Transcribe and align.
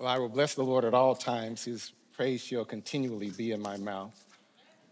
Well, 0.00 0.08
I 0.08 0.16
will 0.16 0.30
bless 0.30 0.54
the 0.54 0.64
Lord 0.64 0.86
at 0.86 0.94
all 0.94 1.14
times. 1.14 1.64
His 1.64 1.92
praise 2.14 2.42
shall 2.42 2.64
continually 2.64 3.28
be 3.28 3.52
in 3.52 3.60
my 3.60 3.76
mouth. 3.76 4.18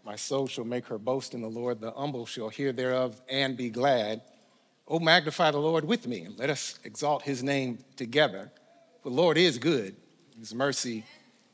My 0.05 0.15
soul 0.15 0.45
shall 0.45 0.65
make 0.65 0.85
her 0.85 0.99
boast 0.99 1.33
in 1.33 1.41
the 1.41 1.49
Lord. 1.49 1.81
The 1.81 1.89
humble 1.89 2.27
shall 2.27 2.49
hear 2.49 2.71
thereof 2.71 3.19
and 3.27 3.57
be 3.57 3.71
glad. 3.71 4.21
Oh, 4.87 4.99
magnify 4.99 5.49
the 5.49 5.57
Lord 5.57 5.83
with 5.83 6.05
me, 6.05 6.25
and 6.25 6.37
let 6.37 6.51
us 6.51 6.77
exalt 6.83 7.23
his 7.23 7.41
name 7.41 7.79
together. 7.95 8.51
For 9.01 9.09
the 9.09 9.15
Lord 9.15 9.39
is 9.39 9.57
good, 9.57 9.95
his 10.37 10.53
mercy 10.53 11.03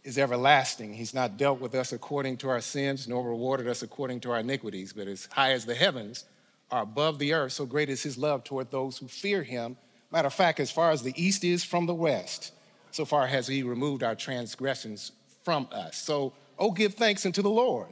is 0.03 0.17
everlasting. 0.17 0.93
He's 0.93 1.13
not 1.13 1.37
dealt 1.37 1.61
with 1.61 1.75
us 1.75 1.93
according 1.93 2.35
to 2.37 2.49
our 2.49 2.59
sins, 2.59 3.07
nor 3.07 3.25
rewarded 3.25 3.69
us 3.69 3.83
according 3.83 4.19
to 4.21 4.31
our 4.31 4.39
iniquities, 4.39 4.91
but 4.91 5.07
as 5.07 5.29
high 5.31 5.53
as 5.53 5.65
the 5.65 5.75
heavens 5.75 6.25
are 6.71 6.83
above 6.83 7.19
the 7.19 7.31
earth, 7.31 7.53
so 7.53 7.65
great 7.65 7.87
is 7.87 8.03
his 8.03 8.17
love 8.17 8.43
toward 8.43 8.69
those 8.69 8.97
who 8.97 9.07
fear 9.07 9.43
him. 9.43 9.77
Matter 10.11 10.27
of 10.27 10.33
fact, 10.33 10.59
as 10.59 10.71
far 10.71 10.91
as 10.91 11.03
the 11.03 11.13
east 11.15 11.45
is 11.45 11.63
from 11.63 11.85
the 11.85 11.95
west, 11.95 12.51
so 12.95 13.03
far 13.03 13.27
has 13.27 13.45
he 13.45 13.61
removed 13.61 14.03
our 14.03 14.15
transgressions 14.15 15.11
from 15.43 15.67
us. 15.73 15.97
So, 15.97 16.31
oh, 16.57 16.71
give 16.71 16.93
thanks 16.93 17.25
unto 17.25 17.41
the 17.41 17.49
Lord, 17.49 17.89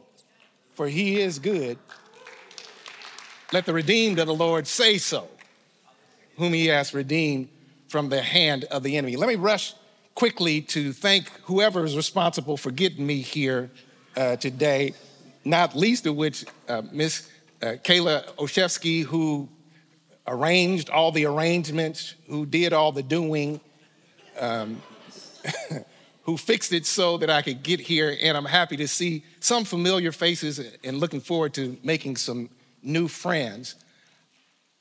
for 0.76 0.88
he 0.88 1.20
is 1.20 1.40
good. 1.40 1.78
Let 3.52 3.66
the 3.66 3.74
redeemed 3.74 4.18
of 4.20 4.28
the 4.28 4.34
Lord 4.34 4.66
say 4.66 4.98
so, 4.98 5.28
whom 6.38 6.54
he 6.54 6.68
has 6.68 6.94
redeemed 6.94 7.50
from 7.90 8.08
the 8.08 8.22
hand 8.22 8.64
of 8.72 8.82
the 8.82 8.96
enemy. 8.96 9.18
Let 9.18 9.28
me 9.28 9.36
rush 9.36 9.74
quickly 10.16 10.62
to 10.62 10.94
thank 10.94 11.30
whoever 11.42 11.84
is 11.84 11.98
responsible 11.98 12.56
for 12.56 12.72
getting 12.72 13.06
me 13.06 13.20
here 13.20 13.72
uh, 14.16 14.38
today, 14.38 14.94
not 15.44 15.76
least 15.76 16.06
of 16.06 16.16
which 16.16 16.46
uh, 16.70 16.82
Miss 16.94 17.30
uh, 17.62 17.76
Kayla 17.84 18.24
Oshevsky, 18.38 19.04
who 19.04 19.50
arranged 20.26 20.90
all 20.90 21.12
the 21.12 21.26
arrangements, 21.26 22.16
who 22.30 22.46
did 22.46 22.72
all 22.72 22.94
the 22.94 23.04
doing. 23.04 23.60
Um, 24.40 24.82
who 26.24 26.38
fixed 26.38 26.72
it 26.72 26.86
so 26.86 27.18
that 27.18 27.30
I 27.30 27.42
could 27.42 27.64
get 27.64 27.80
here. 27.80 28.18
And 28.22 28.38
I'm 28.38 28.46
happy 28.46 28.78
to 28.78 28.88
see 28.88 29.24
some 29.40 29.66
familiar 29.66 30.12
faces 30.12 30.60
and 30.84 30.98
looking 30.98 31.20
forward 31.20 31.54
to 31.56 31.78
making 31.84 32.16
some 32.18 32.50
new 32.82 33.08
friends. 33.08 33.76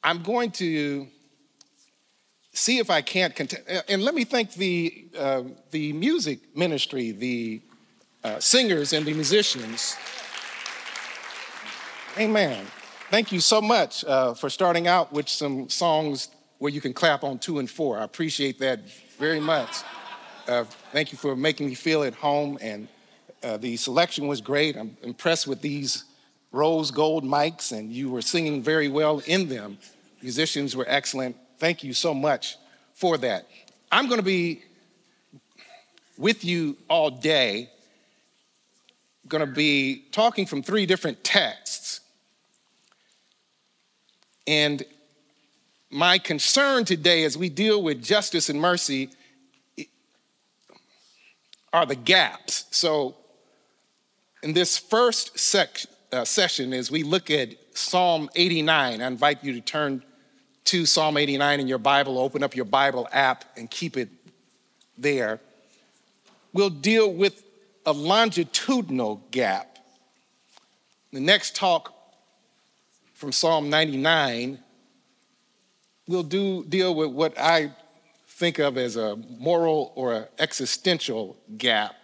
I'm 0.05 0.23
going 0.23 0.51
to 0.53 1.09
see 2.53 2.79
if 2.79 2.91
I 2.91 3.03
can't 3.03 3.35
continue. 3.35 3.81
And 3.89 4.03
let 4.03 4.15
me 4.15 4.25
thank 4.25 4.55
the, 4.55 5.07
uh, 5.19 5.43
the 5.71 5.93
music 5.93 6.57
ministry, 6.57 7.11
the 7.11 7.61
uh, 8.23 8.39
singers 8.39 8.93
and 8.93 9.05
the 9.05 9.15
musicians. 9.15 9.97
Amen. 12.19 12.67
Thank 13.11 13.33
you 13.33 13.41
so 13.41 13.61
much 13.61 14.05
uh, 14.05 14.35
for 14.35 14.49
starting 14.49 14.87
out 14.87 15.13
with 15.13 15.29
some 15.29 15.69
songs 15.69 16.29
where 16.59 16.71
you 16.71 16.81
can 16.81 16.93
clap 16.93 17.25
on 17.25 17.39
two 17.39 17.59
and 17.59 17.69
four. 17.69 17.99
I 17.99 18.05
appreciate 18.05 18.59
that 18.61 18.81
very 19.19 19.41
much. 19.41 19.83
Uh, 20.49 20.65
thank 20.91 21.13
you 21.13 21.19
for 21.19 21.37
making 21.37 21.69
me 21.69 21.75
feel 21.75 22.03
at 22.03 22.15
home. 22.15 22.59
And 22.61 22.89
uh, 23.43 23.59
the 23.59 23.77
selection 23.77 24.27
was 24.27 24.41
great. 24.41 24.77
I'm 24.77 24.97
impressed 25.03 25.47
with 25.47 25.61
these 25.61 26.05
rose 26.51 26.91
gold 26.91 27.25
mics, 27.25 27.71
and 27.71 27.93
you 27.93 28.11
were 28.11 28.23
singing 28.23 28.63
very 28.63 28.89
well 28.89 29.23
in 29.27 29.49
them. 29.49 29.79
Musicians 30.21 30.75
were 30.75 30.85
excellent. 30.89 31.37
Thank 31.59 31.85
you 31.85 31.93
so 31.95 32.13
much 32.13 32.57
for 32.93 33.17
that. 33.19 33.47
I'm 33.91 34.07
going 34.07 34.19
to 34.19 34.25
be 34.25 34.63
with 36.19 36.45
you 36.45 36.77
all 36.89 37.11
day. 37.11 37.71
going 39.29 39.47
to 39.47 39.53
be 39.53 40.05
talking 40.11 40.45
from 40.45 40.63
three 40.63 40.87
different 40.87 41.23
texts. 41.23 42.01
And 44.47 44.83
my 45.89 46.19
concern 46.19 46.85
today 46.85 47.23
as 47.23 47.39
we 47.39 47.49
deal 47.49 47.81
with 47.83 48.03
justice 48.03 48.49
and 48.49 48.61
mercy 48.61 49.11
are 51.73 51.87
the 51.87 51.97
gaps. 51.97 52.67
So, 52.71 53.17
in 54.43 54.53
this 54.53 54.77
first 54.77 55.39
sec- 55.39 55.87
uh, 56.13 56.25
session, 56.25 56.73
as 56.73 56.91
we 56.91 57.03
look 57.03 57.31
at 57.31 57.51
Psalm 57.75 58.29
89, 58.35 59.01
I 59.01 59.07
invite 59.07 59.43
you 59.43 59.53
to 59.55 59.61
turn 59.61 60.03
to 60.65 60.87
Psalm 60.87 61.17
89 61.17 61.61
in 61.61 61.69
your 61.69 61.79
Bible, 61.79 62.19
open 62.19 62.43
up 62.43 62.55
your 62.55 62.65
Bible 62.65 63.09
app, 63.13 63.45
and 63.57 63.71
keep 63.71 63.97
it 63.97 64.09
there. 64.99 65.41
We'll 66.53 66.71
deal 66.71 67.13
with 67.13 67.43
a 67.87 67.93
longitudinal 67.93 69.23
gap. 69.31 69.79
The 71.13 71.21
next 71.21 71.57
talk 71.57 71.95
from 73.15 73.33
Psalm 73.33 73.71
99, 73.71 74.59
we'll 76.07 76.23
do, 76.23 76.65
deal 76.65 76.95
with 76.95 77.11
what 77.11 77.39
I 77.39 77.73
think 78.43 78.59
of 78.59 78.77
as 78.77 78.97
a 78.97 79.15
moral 79.39 79.93
or 79.95 80.13
an 80.15 80.25
existential 80.41 81.37
gap. 81.57 81.95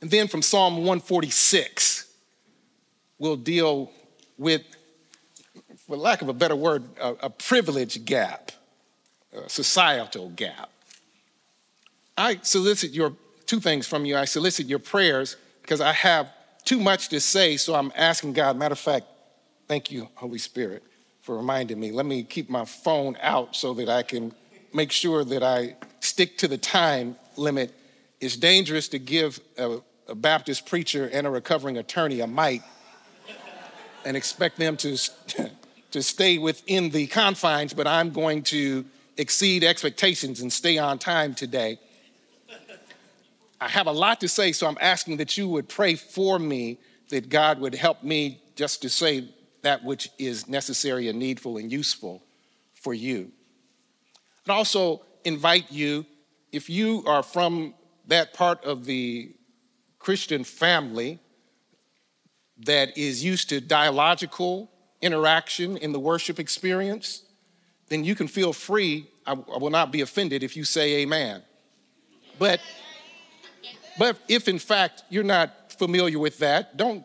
And 0.00 0.10
then 0.10 0.26
from 0.26 0.42
Psalm 0.42 0.78
146, 0.78 2.12
we'll 3.16 3.36
deal 3.36 3.92
with, 4.36 4.62
for 5.86 5.96
lack 5.96 6.22
of 6.22 6.28
a 6.28 6.32
better 6.32 6.56
word, 6.56 6.82
a, 7.00 7.14
a 7.22 7.30
privilege 7.30 8.04
gap, 8.04 8.50
a 9.32 9.48
societal 9.48 10.30
gap. 10.30 10.70
I 12.18 12.40
solicit 12.42 12.90
your 12.90 13.12
two 13.46 13.60
things 13.60 13.86
from 13.86 14.04
you. 14.06 14.16
I 14.16 14.24
solicit 14.24 14.66
your 14.66 14.80
prayers 14.80 15.36
because 15.62 15.80
I 15.80 15.92
have 15.92 16.32
too 16.64 16.80
much 16.80 17.10
to 17.10 17.20
say, 17.20 17.56
so 17.58 17.76
I'm 17.76 17.92
asking 17.94 18.32
God. 18.32 18.56
Matter 18.56 18.72
of 18.72 18.80
fact, 18.80 19.06
thank 19.68 19.92
you, 19.92 20.08
Holy 20.16 20.38
Spirit, 20.38 20.82
for 21.22 21.36
reminding 21.36 21.78
me. 21.78 21.92
Let 21.92 22.06
me 22.06 22.24
keep 22.24 22.50
my 22.50 22.64
phone 22.64 23.16
out 23.20 23.54
so 23.54 23.72
that 23.74 23.88
I 23.88 24.02
can 24.02 24.34
make 24.76 24.92
sure 24.92 25.24
that 25.24 25.42
I 25.42 25.74
stick 26.00 26.36
to 26.38 26.48
the 26.48 26.58
time 26.58 27.16
limit. 27.36 27.74
It's 28.20 28.36
dangerous 28.36 28.88
to 28.88 28.98
give 28.98 29.40
a, 29.56 29.78
a 30.06 30.14
Baptist 30.14 30.66
preacher 30.66 31.08
and 31.12 31.26
a 31.26 31.30
recovering 31.30 31.78
attorney 31.78 32.20
a 32.20 32.26
mic 32.26 32.62
and 34.04 34.16
expect 34.16 34.58
them 34.58 34.76
to, 34.76 34.96
to 35.90 36.02
stay 36.02 36.38
within 36.38 36.90
the 36.90 37.06
confines, 37.06 37.72
but 37.72 37.86
I'm 37.86 38.10
going 38.10 38.42
to 38.44 38.84
exceed 39.16 39.64
expectations 39.64 40.42
and 40.42 40.52
stay 40.52 40.76
on 40.76 40.98
time 40.98 41.34
today. 41.34 41.78
I 43.58 43.68
have 43.68 43.86
a 43.86 43.92
lot 43.92 44.20
to 44.20 44.28
say, 44.28 44.52
so 44.52 44.66
I'm 44.66 44.76
asking 44.80 45.16
that 45.16 45.38
you 45.38 45.48
would 45.48 45.68
pray 45.68 45.94
for 45.94 46.38
me, 46.38 46.78
that 47.08 47.30
God 47.30 47.58
would 47.60 47.74
help 47.74 48.02
me 48.02 48.42
just 48.54 48.82
to 48.82 48.90
say 48.90 49.30
that 49.62 49.82
which 49.82 50.10
is 50.18 50.46
necessary 50.46 51.08
and 51.08 51.18
needful 51.18 51.56
and 51.56 51.72
useful 51.72 52.22
for 52.74 52.92
you. 52.92 53.32
Also 54.48 55.02
invite 55.24 55.70
you, 55.72 56.06
if 56.52 56.70
you 56.70 57.02
are 57.06 57.22
from 57.22 57.74
that 58.06 58.32
part 58.32 58.64
of 58.64 58.84
the 58.84 59.34
Christian 59.98 60.44
family 60.44 61.18
that 62.58 62.96
is 62.96 63.24
used 63.24 63.48
to 63.48 63.60
dialogical 63.60 64.70
interaction 65.02 65.76
in 65.76 65.92
the 65.92 65.98
worship 65.98 66.38
experience, 66.38 67.22
then 67.88 68.04
you 68.04 68.14
can 68.14 68.28
feel 68.28 68.52
free. 68.52 69.08
I, 69.26 69.32
I 69.32 69.58
will 69.58 69.70
not 69.70 69.90
be 69.90 70.00
offended 70.00 70.42
if 70.42 70.56
you 70.56 70.64
say 70.64 70.98
amen. 71.02 71.42
But, 72.38 72.60
but 73.98 74.18
if 74.28 74.48
in 74.48 74.58
fact 74.58 75.02
you're 75.10 75.24
not 75.24 75.72
familiar 75.72 76.18
with 76.18 76.38
that, 76.38 76.76
don't, 76.76 77.04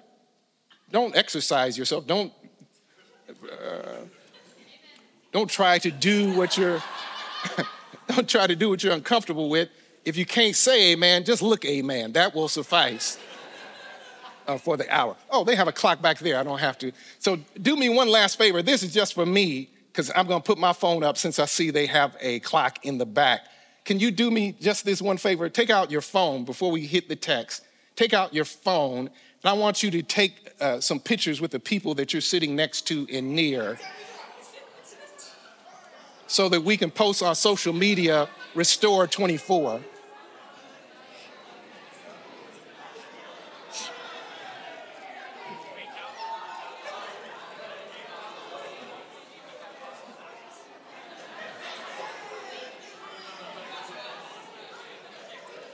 don't 0.92 1.16
exercise 1.16 1.78
yourself. 1.78 2.06
Don't, 2.06 2.32
uh, 3.30 4.06
don't 5.32 5.50
try 5.50 5.80
to 5.80 5.92
do 5.92 6.36
what 6.36 6.58
you're 6.58 6.82
Don't 8.08 8.30
try 8.30 8.48
to 8.48 8.56
do 8.56 8.70
what 8.70 8.84
you're 8.84 8.94
uncomfortable 8.94 9.50
with. 9.50 9.70
If 10.04 10.18
you 10.18 10.26
can't 10.26 10.56
say 10.56 10.94
amen, 10.94 11.24
just 11.24 11.42
look 11.42 11.64
amen. 11.66 12.14
That 12.14 12.34
will 12.34 12.48
suffice 12.48 13.18
uh, 14.48 14.58
for 14.58 14.78
the 14.78 14.90
hour. 14.94 15.16
Oh, 15.30 15.44
they 15.44 15.56
have 15.56 15.68
a 15.68 15.72
clock 15.72 16.02
back 16.02 16.20
there. 16.20 16.38
I 16.38 16.44
don't 16.44 16.60
have 16.60 16.78
to. 16.80 16.92
So 17.20 17.38
do 17.62 17.76
me 17.76 17.90
one 17.90 18.10
last 18.10 18.38
favor. 18.38 18.62
This 18.62 18.84
is 18.84 18.94
just 18.94 19.14
for 19.14 19.26
me 19.26 19.70
because 19.92 20.12
I'm 20.16 20.28
going 20.28 20.42
to 20.42 20.46
put 20.46 20.58
my 20.58 20.74
phone 20.74 21.04
up 21.04 21.18
since 21.18 21.40
I 21.40 21.46
see 21.46 21.70
they 21.70 21.86
have 21.86 22.16
a 22.20 22.40
clock 22.40 22.86
in 22.86 22.98
the 22.98 23.06
back. 23.06 23.42
Can 23.84 24.00
you 24.00 24.12
do 24.12 24.32
me 24.32 24.54
just 24.60 24.86
this 24.86 25.02
one 25.02 25.18
favor? 25.18 25.50
Take 25.50 25.70
out 25.70 25.92
your 25.92 26.02
phone 26.02 26.46
before 26.46 26.72
we 26.72 26.86
hit 26.86 27.10
the 27.10 27.16
text. 27.16 27.64
Take 27.96 28.14
out 28.14 28.34
your 28.34 28.46
phone, 28.46 29.00
and 29.08 29.10
I 29.44 29.54
want 29.54 29.84
you 29.84 29.92
to 29.92 30.02
take 30.02 30.54
uh, 30.62 30.80
some 30.80 31.00
pictures 31.00 31.42
with 31.42 31.52
the 31.52 31.60
people 31.60 31.94
that 31.96 32.14
you're 32.14 32.22
sitting 32.22 32.56
next 32.56 32.88
to 32.88 33.08
and 33.12 33.36
near 33.36 33.80
so 36.32 36.48
that 36.48 36.64
we 36.64 36.78
can 36.78 36.90
post 36.90 37.22
on 37.22 37.36
social 37.36 37.74
media 37.74 38.30
Restore 38.56 39.06
24. 39.06 39.82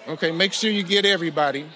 Okay, 0.07 0.31
make 0.31 0.53
sure 0.53 0.71
you 0.71 0.81
get 0.81 1.05
everybody. 1.05 1.67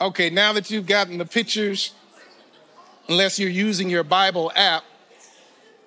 Okay, 0.00 0.30
now 0.30 0.52
that 0.52 0.70
you've 0.70 0.86
gotten 0.86 1.18
the 1.18 1.26
pictures, 1.26 1.92
unless 3.08 3.38
you're 3.38 3.50
using 3.50 3.90
your 3.90 4.04
Bible 4.04 4.52
app, 4.54 4.84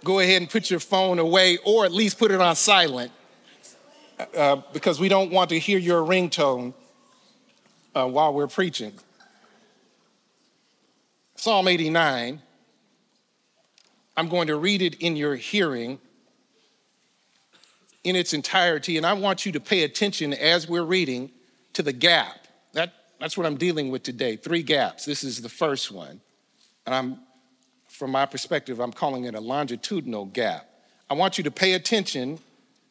go 0.03 0.19
ahead 0.19 0.41
and 0.41 0.51
put 0.51 0.69
your 0.69 0.81
phone 0.81 1.17
away 1.17 1.57
or 1.63 1.85
at 1.85 1.93
least 1.93 2.19
put 2.19 2.29
it 2.29 2.41
on 2.41 2.57
silent 2.57 3.11
uh, 4.35 4.57
because 4.73 4.99
we 4.99 5.07
don't 5.07 5.31
want 5.31 5.49
to 5.51 5.59
hear 5.59 5.79
your 5.79 6.01
ringtone 6.01 6.73
uh, 7.95 8.05
while 8.05 8.33
we're 8.33 8.47
preaching. 8.47 8.91
Psalm 11.35 11.69
89, 11.69 12.41
I'm 14.17 14.27
going 14.27 14.47
to 14.47 14.57
read 14.57 14.81
it 14.81 14.95
in 14.95 15.15
your 15.15 15.35
hearing 15.35 15.99
in 18.03 18.17
its 18.17 18.33
entirety, 18.33 18.97
and 18.97 19.05
I 19.05 19.13
want 19.13 19.45
you 19.45 19.53
to 19.53 19.61
pay 19.61 19.83
attention 19.83 20.33
as 20.33 20.67
we're 20.67 20.83
reading 20.83 21.31
to 21.73 21.81
the 21.81 21.93
gap. 21.93 22.40
That, 23.21 23.25
that's 23.25 23.37
what 23.37 23.45
I'm 23.45 23.57
dealing 23.57 23.89
with 23.91 24.03
today 24.03 24.35
three 24.35 24.63
gaps. 24.63 25.05
This 25.05 25.23
is 25.23 25.41
the 25.41 25.49
first 25.49 25.91
one. 25.91 26.19
And 26.85 26.95
I'm, 26.95 27.19
from 27.87 28.11
my 28.11 28.25
perspective, 28.25 28.79
I'm 28.79 28.91
calling 28.91 29.25
it 29.25 29.35
a 29.35 29.39
longitudinal 29.39 30.25
gap. 30.25 30.67
I 31.09 31.13
want 31.13 31.37
you 31.37 31.43
to 31.43 31.51
pay 31.51 31.73
attention 31.73 32.39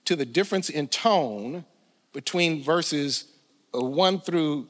to 0.05 0.17
the 0.17 0.25
difference 0.25 0.71
in 0.71 0.89
tone 0.89 1.65
between 2.13 2.63
verses 2.63 3.25
uh, 3.75 3.81
1 3.81 4.21
through 4.21 4.69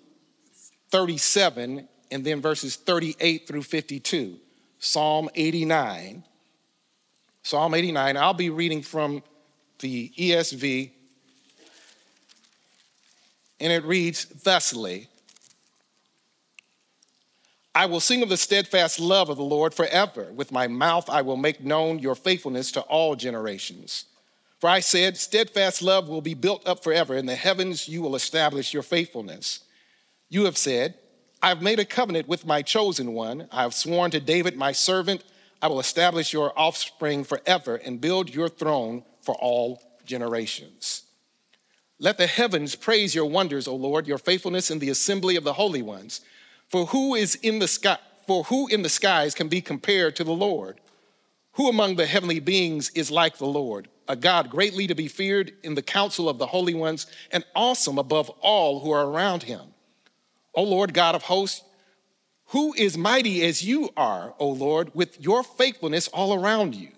37 0.91 1.89
and 2.11 2.25
then 2.25 2.41
verses 2.41 2.77
38 2.77 3.47
through 3.47 3.63
52. 3.63 4.37
Psalm 4.79 5.29
89. 5.35 6.25
Psalm 7.43 7.75
89, 7.75 8.17
I'll 8.17 8.35
be 8.35 8.51
reading 8.51 8.83
from 8.83 9.23
the 9.79 10.11
ESV, 10.11 10.91
and 13.61 13.73
it 13.73 13.83
reads 13.85 14.27
thusly 14.27 15.09
I 17.75 17.87
will 17.87 18.01
sing 18.01 18.23
of 18.23 18.29
the 18.29 18.37
steadfast 18.37 18.99
love 18.99 19.29
of 19.29 19.37
the 19.37 19.45
Lord 19.45 19.75
forever. 19.75 20.33
With 20.33 20.51
my 20.51 20.67
mouth 20.67 21.09
I 21.09 21.23
will 21.23 21.37
make 21.37 21.63
known 21.63 21.99
your 21.99 22.15
faithfulness 22.15 22.73
to 22.73 22.81
all 22.83 23.15
generations. 23.15 24.07
For 24.59 24.69
I 24.69 24.81
said, 24.81 25.17
Steadfast 25.17 25.81
love 25.81 26.09
will 26.09 26.21
be 26.21 26.35
built 26.35 26.67
up 26.67 26.83
forever. 26.83 27.15
In 27.15 27.27
the 27.27 27.37
heavens 27.37 27.89
you 27.89 28.03
will 28.03 28.17
establish 28.17 28.75
your 28.75 28.83
faithfulness. 28.83 29.61
You 30.29 30.45
have 30.45 30.59
said, 30.59 30.95
I 31.43 31.49
have 31.49 31.63
made 31.63 31.79
a 31.79 31.85
covenant 31.85 32.29
with 32.29 32.45
my 32.45 32.61
chosen 32.61 33.15
one. 33.15 33.49
I 33.51 33.63
have 33.63 33.73
sworn 33.73 34.11
to 34.11 34.21
David, 34.21 34.57
my 34.57 34.73
servant, 34.73 35.25
I 35.63 35.69
will 35.69 35.81
establish 35.81 36.33
your 36.33 36.59
offspring 36.59 37.25
forever 37.25 37.77
and 37.77 38.01
build 38.01 38.35
your 38.35 38.49
throne 38.49 39.05
for 39.23 39.35
all 39.35 39.83
generations. 40.07 41.05
Let 41.99 42.17
the 42.17 42.27
heavens 42.27 42.75
praise 42.75 43.15
your 43.15 43.27
wonders, 43.27 43.69
O 43.69 43.75
Lord, 43.77 44.07
your 44.07 44.17
faithfulness 44.17 44.71
in 44.71 44.79
the 44.79 44.89
assembly 44.89 45.37
of 45.37 45.45
the 45.45 45.53
holy 45.53 45.83
ones. 45.83 46.23
For 46.71 46.87
who 46.87 47.15
is 47.15 47.35
in 47.37 47.59
the 47.59 47.69
sky? 47.69 47.99
For 48.27 48.45
who 48.45 48.69
in 48.69 48.83
the 48.83 48.89
skies 48.89 49.35
can 49.35 49.49
be 49.49 49.61
compared 49.61 50.15
to 50.17 50.25
the 50.25 50.33
Lord? 50.33 50.81
Who 51.55 51.69
among 51.69 51.97
the 51.97 52.07
heavenly 52.07 52.39
beings 52.39 52.91
is 52.91 53.11
like 53.11 53.39
the 53.39 53.47
Lord? 53.47 53.89
A 54.07 54.15
God 54.15 54.51
greatly 54.51 54.87
to 54.87 54.95
be 54.95 55.09
feared 55.09 55.53
in 55.65 55.75
the 55.75 55.83
council 55.83 56.29
of 56.29 56.39
the 56.39 56.47
holy 56.47 56.75
ones 56.75 57.07
and 57.33 57.45
awesome 57.57 57.99
above 57.99 58.31
all 58.41 58.81
who 58.81 58.93
are 58.93 59.07
around 59.07 59.43
him. 59.43 59.63
O 60.55 60.63
Lord 60.63 60.95
God 60.95 61.15
of 61.15 61.25
hosts, 61.25 61.63
who 62.47 62.73
is 62.75 62.97
mighty 62.97 63.45
as 63.45 63.65
you 63.65 63.91
are, 63.97 64.35
O 64.39 64.49
Lord, 64.49 64.93
with 64.95 65.21
your 65.21 65.43
faithfulness 65.43 66.09
all 66.09 66.35
around 66.35 66.75
you? 66.75 66.89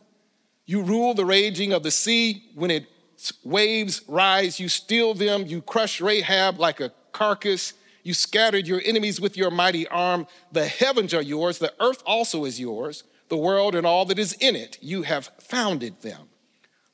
You 0.65 0.83
rule 0.83 1.13
the 1.15 1.27
raging 1.27 1.73
of 1.73 1.83
the 1.83 1.91
sea 1.91 2.45
when 2.55 2.71
its 2.71 3.33
waves 3.45 4.03
rise. 4.07 4.59
You 4.61 4.69
still 4.69 5.13
them. 5.13 5.47
You 5.47 5.61
crush 5.61 6.01
Rahab 6.01 6.59
like 6.59 6.81
a 6.81 6.93
carcass. 7.13 7.75
You 8.03 8.15
scattered 8.15 8.67
your 8.67 8.83
enemies 8.85 9.21
with 9.21 9.37
your 9.37 9.51
mighty 9.51 9.87
arm. 9.89 10.27
The 10.51 10.67
heavens 10.67 11.15
are 11.15 11.23
yours. 11.23 11.59
The 11.59 11.75
earth 11.81 12.03
also 12.05 12.45
is 12.45 12.61
yours. 12.61 13.05
The 13.29 13.37
world 13.37 13.75
and 13.75 13.87
all 13.87 14.05
that 14.07 14.19
is 14.19 14.33
in 14.35 14.57
it. 14.57 14.79
You 14.81 15.03
have 15.03 15.31
founded 15.39 16.03
them. 16.03 16.29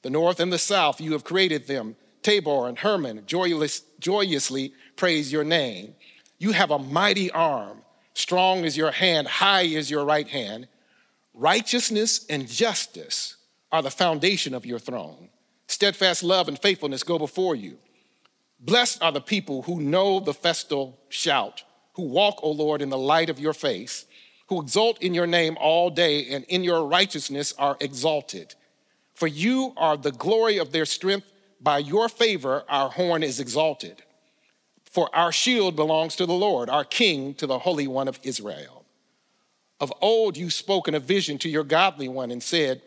The 0.02 0.10
north 0.10 0.38
and 0.38 0.52
the 0.52 0.58
south, 0.58 1.00
you 1.00 1.12
have 1.12 1.24
created 1.24 1.66
them. 1.66 1.96
Tabor 2.22 2.68
and 2.68 2.78
Hermon 2.78 3.22
joyless, 3.26 3.82
joyously 4.00 4.72
praise 4.96 5.32
your 5.32 5.44
name. 5.44 5.94
You 6.38 6.52
have 6.52 6.70
a 6.70 6.78
mighty 6.78 7.30
arm. 7.30 7.82
Strong 8.14 8.64
is 8.64 8.76
your 8.76 8.90
hand, 8.90 9.28
high 9.28 9.62
is 9.62 9.90
your 9.90 10.04
right 10.04 10.28
hand. 10.28 10.68
Righteousness 11.34 12.26
and 12.28 12.48
justice 12.48 13.36
are 13.70 13.82
the 13.82 13.90
foundation 13.90 14.54
of 14.54 14.66
your 14.66 14.78
throne. 14.78 15.28
Steadfast 15.68 16.22
love 16.22 16.48
and 16.48 16.58
faithfulness 16.58 17.02
go 17.02 17.18
before 17.18 17.54
you. 17.54 17.78
Blessed 18.60 19.02
are 19.02 19.12
the 19.12 19.20
people 19.20 19.62
who 19.62 19.80
know 19.80 20.18
the 20.18 20.34
festal 20.34 20.98
shout, 21.08 21.62
who 21.94 22.02
walk, 22.02 22.40
O 22.42 22.50
Lord, 22.50 22.82
in 22.82 22.90
the 22.90 22.98
light 22.98 23.30
of 23.30 23.38
your 23.38 23.52
face, 23.52 24.06
who 24.48 24.60
exult 24.60 25.00
in 25.02 25.14
your 25.14 25.26
name 25.26 25.56
all 25.60 25.90
day 25.90 26.26
and 26.30 26.44
in 26.44 26.64
your 26.64 26.86
righteousness 26.86 27.54
are 27.58 27.76
exalted. 27.80 28.54
For 29.14 29.26
you 29.26 29.74
are 29.76 29.96
the 29.96 30.12
glory 30.12 30.58
of 30.58 30.72
their 30.72 30.86
strength. 30.86 31.26
By 31.60 31.78
your 31.78 32.08
favor, 32.08 32.64
our 32.68 32.88
horn 32.88 33.22
is 33.22 33.40
exalted. 33.40 34.02
For 34.84 35.14
our 35.14 35.32
shield 35.32 35.76
belongs 35.76 36.16
to 36.16 36.26
the 36.26 36.32
Lord, 36.32 36.70
our 36.70 36.84
King 36.84 37.34
to 37.34 37.46
the 37.46 37.58
Holy 37.58 37.86
One 37.86 38.08
of 38.08 38.18
Israel. 38.22 38.84
Of 39.80 39.92
old 40.00 40.36
you 40.36 40.50
spoke 40.50 40.88
in 40.88 40.94
a 40.94 41.00
vision 41.00 41.38
to 41.38 41.48
your 41.48 41.64
godly 41.64 42.08
one 42.08 42.30
and 42.30 42.42
said, 42.42 42.82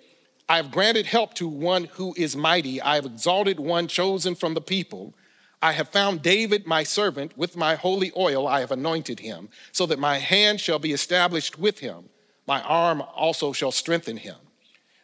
I 0.50 0.58
have 0.58 0.72
granted 0.72 1.06
help 1.06 1.34
to 1.36 1.48
one 1.48 1.86
who 1.86 2.14
is 2.18 2.36
mighty. 2.36 2.82
I 2.82 2.96
have 2.96 3.06
exalted 3.06 3.60
one 3.60 3.88
chosen 3.88 4.36
from 4.36 4.54
the 4.54 4.62
people. 4.62 5.14
I 5.62 5.74
have 5.74 5.90
found 5.90 6.22
David, 6.22 6.66
my 6.66 6.84
servant, 6.84 7.38
with 7.38 7.56
my 7.56 7.76
holy 7.76 8.12
oil 8.18 8.48
I 8.48 8.62
have 8.62 8.72
anointed 8.72 9.20
him, 9.20 9.50
so 9.72 9.86
that 9.86 10.00
my 10.00 10.18
hand 10.18 10.60
shall 10.60 10.80
be 10.80 10.92
established 10.92 11.60
with 11.60 11.80
him. 11.80 12.10
My 12.48 12.62
arm 12.64 13.02
also 13.16 13.54
shall 13.54 13.72
strengthen 13.72 14.18
him. 14.18 14.38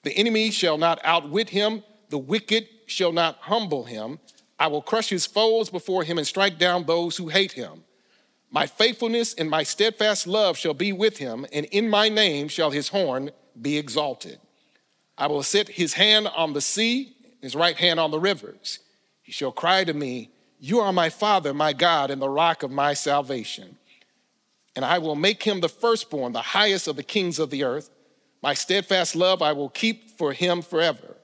The 0.03 0.17
enemy 0.17 0.49
shall 0.51 0.77
not 0.77 0.99
outwit 1.03 1.49
him, 1.49 1.83
the 2.09 2.17
wicked 2.17 2.67
shall 2.87 3.11
not 3.11 3.37
humble 3.41 3.83
him. 3.83 4.19
I 4.59 4.67
will 4.67 4.81
crush 4.81 5.09
his 5.09 5.25
foes 5.25 5.69
before 5.69 6.03
him 6.03 6.17
and 6.17 6.25
strike 6.25 6.57
down 6.57 6.85
those 6.85 7.17
who 7.17 7.27
hate 7.27 7.51
him. 7.51 7.83
My 8.49 8.65
faithfulness 8.65 9.33
and 9.33 9.49
my 9.49 9.63
steadfast 9.63 10.25
love 10.25 10.57
shall 10.57 10.73
be 10.73 10.93
with 10.93 11.17
him, 11.17 11.45
and 11.51 11.65
in 11.67 11.89
my 11.89 12.09
name 12.09 12.47
shall 12.47 12.71
his 12.71 12.89
horn 12.89 13.29
be 13.61 13.77
exalted. 13.77 14.39
I 15.17 15.27
will 15.27 15.43
set 15.43 15.67
his 15.67 15.93
hand 15.93 16.27
on 16.27 16.53
the 16.53 16.61
sea, 16.61 17.15
his 17.41 17.55
right 17.55 17.75
hand 17.75 17.99
on 17.99 18.09
the 18.09 18.19
rivers. 18.19 18.79
He 19.21 19.31
shall 19.31 19.51
cry 19.51 19.83
to 19.83 19.93
me, 19.93 20.31
You 20.59 20.79
are 20.79 20.93
my 20.93 21.09
Father, 21.09 21.53
my 21.53 21.73
God, 21.73 22.09
and 22.09 22.21
the 22.21 22.29
rock 22.29 22.63
of 22.63 22.71
my 22.71 22.93
salvation. 22.93 23.77
And 24.75 24.83
I 24.83 24.97
will 24.97 25.15
make 25.15 25.43
him 25.43 25.61
the 25.61 25.69
firstborn, 25.69 26.33
the 26.33 26.41
highest 26.41 26.87
of 26.87 26.95
the 26.95 27.03
kings 27.03 27.39
of 27.39 27.49
the 27.49 27.63
earth. 27.63 27.89
My 28.41 28.53
steadfast 28.53 29.15
love 29.15 29.41
I 29.41 29.53
will 29.53 29.69
keep 29.69 30.17
for 30.17 30.33
him 30.33 30.61
forever. 30.61 31.17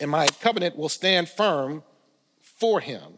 And 0.00 0.10
my 0.10 0.26
covenant 0.40 0.76
will 0.76 0.88
stand 0.88 1.28
firm 1.28 1.82
for 2.40 2.80
him. 2.80 3.14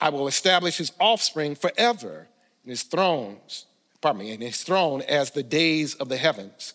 I 0.00 0.10
will 0.10 0.28
establish 0.28 0.76
his 0.76 0.92
offspring 1.00 1.54
forever, 1.54 2.28
and 2.62 2.70
his 2.70 2.82
thrones, 2.82 3.66
pardon 4.00 4.20
me, 4.20 4.32
and 4.32 4.42
his 4.42 4.62
throne 4.62 5.02
as 5.02 5.30
the 5.30 5.42
days 5.42 5.94
of 5.94 6.08
the 6.08 6.16
heavens. 6.16 6.74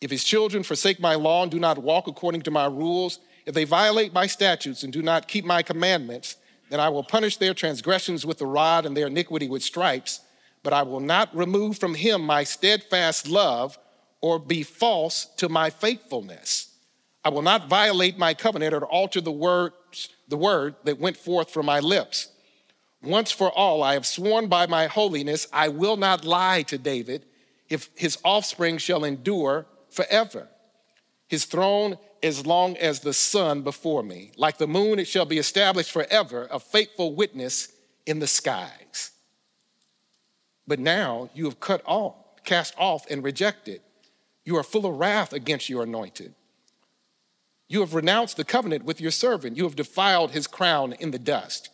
If 0.00 0.10
his 0.10 0.24
children 0.24 0.62
forsake 0.62 1.00
my 1.00 1.14
law 1.14 1.42
and 1.42 1.50
do 1.50 1.58
not 1.58 1.78
walk 1.78 2.06
according 2.06 2.42
to 2.42 2.50
my 2.50 2.66
rules, 2.66 3.18
if 3.44 3.54
they 3.54 3.64
violate 3.64 4.12
my 4.12 4.26
statutes 4.26 4.82
and 4.82 4.92
do 4.92 5.02
not 5.02 5.28
keep 5.28 5.44
my 5.44 5.62
commandments, 5.62 6.36
then 6.70 6.80
I 6.80 6.88
will 6.88 7.04
punish 7.04 7.36
their 7.36 7.54
transgressions 7.54 8.26
with 8.26 8.38
the 8.38 8.46
rod 8.46 8.86
and 8.86 8.96
their 8.96 9.06
iniquity 9.06 9.48
with 9.48 9.62
stripes. 9.62 10.20
But 10.62 10.72
I 10.72 10.82
will 10.82 11.00
not 11.00 11.34
remove 11.34 11.78
from 11.78 11.94
him 11.94 12.22
my 12.22 12.44
steadfast 12.44 13.28
love 13.28 13.78
or 14.20 14.38
be 14.38 14.62
false 14.62 15.26
to 15.36 15.48
my 15.48 15.70
faithfulness. 15.70 16.74
I 17.24 17.30
will 17.30 17.42
not 17.42 17.68
violate 17.68 18.18
my 18.18 18.34
covenant 18.34 18.74
or 18.74 18.84
alter 18.84 19.20
the 19.20 19.32
words, 19.32 20.08
the 20.28 20.36
word 20.36 20.74
that 20.84 20.98
went 20.98 21.16
forth 21.16 21.50
from 21.50 21.66
my 21.66 21.80
lips. 21.80 22.28
Once 23.02 23.30
for 23.30 23.50
all, 23.52 23.82
I 23.82 23.94
have 23.94 24.06
sworn 24.06 24.48
by 24.48 24.66
my 24.66 24.86
holiness, 24.86 25.46
I 25.52 25.68
will 25.68 25.96
not 25.96 26.24
lie 26.24 26.62
to 26.62 26.78
David 26.78 27.24
if 27.68 27.90
his 27.94 28.18
offspring 28.24 28.78
shall 28.78 29.04
endure 29.04 29.66
forever. 29.90 30.48
His 31.28 31.44
throne 31.44 31.98
as 32.22 32.46
long 32.46 32.76
as 32.76 33.00
the 33.00 33.12
sun 33.12 33.62
before 33.62 34.02
me. 34.02 34.32
Like 34.36 34.58
the 34.58 34.66
moon, 34.66 34.98
it 34.98 35.08
shall 35.08 35.24
be 35.24 35.38
established 35.38 35.90
forever, 35.90 36.48
a 36.50 36.60
faithful 36.60 37.14
witness 37.14 37.68
in 38.06 38.18
the 38.18 38.26
skies. 38.26 39.12
But 40.66 40.78
now 40.78 41.30
you 41.34 41.44
have 41.46 41.60
cut 41.60 41.82
off, 41.86 42.14
cast 42.44 42.74
off, 42.78 43.06
and 43.10 43.24
rejected. 43.24 43.80
You 44.44 44.56
are 44.56 44.62
full 44.62 44.86
of 44.86 44.96
wrath 44.96 45.32
against 45.32 45.68
your 45.68 45.82
anointed. 45.82 46.34
You 47.68 47.80
have 47.80 47.94
renounced 47.94 48.36
the 48.36 48.44
covenant 48.44 48.84
with 48.84 49.00
your 49.00 49.10
servant. 49.10 49.56
You 49.56 49.64
have 49.64 49.76
defiled 49.76 50.30
his 50.30 50.46
crown 50.46 50.94
in 50.94 51.10
the 51.10 51.18
dust. 51.18 51.68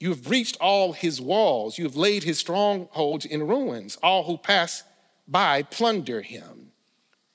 You 0.00 0.10
have 0.10 0.24
breached 0.24 0.56
all 0.60 0.92
his 0.92 1.20
walls. 1.20 1.78
You 1.78 1.84
have 1.84 1.96
laid 1.96 2.24
his 2.24 2.38
strongholds 2.38 3.24
in 3.24 3.46
ruins. 3.46 3.96
All 4.02 4.24
who 4.24 4.36
pass 4.36 4.82
by 5.26 5.62
plunder 5.62 6.20
him. 6.20 6.63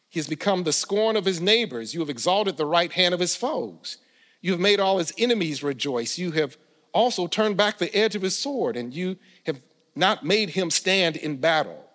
He 0.09 0.19
has 0.19 0.27
become 0.27 0.63
the 0.63 0.73
scorn 0.73 1.15
of 1.15 1.25
his 1.25 1.39
neighbors. 1.39 1.93
You 1.93 1.99
have 1.99 2.09
exalted 2.09 2.57
the 2.57 2.65
right 2.65 2.91
hand 2.91 3.13
of 3.13 3.19
his 3.19 3.35
foes. 3.35 3.97
You 4.41 4.51
have 4.51 4.59
made 4.59 4.79
all 4.79 4.97
his 4.97 5.13
enemies 5.17 5.63
rejoice. 5.63 6.17
You 6.17 6.31
have 6.31 6.57
also 6.93 7.27
turned 7.27 7.57
back 7.57 7.77
the 7.77 7.95
edge 7.95 8.15
of 8.15 8.23
his 8.23 8.35
sword, 8.35 8.75
and 8.75 8.93
you 8.93 9.17
have 9.45 9.61
not 9.95 10.25
made 10.25 10.51
him 10.51 10.71
stand 10.71 11.15
in 11.15 11.37
battle. 11.37 11.85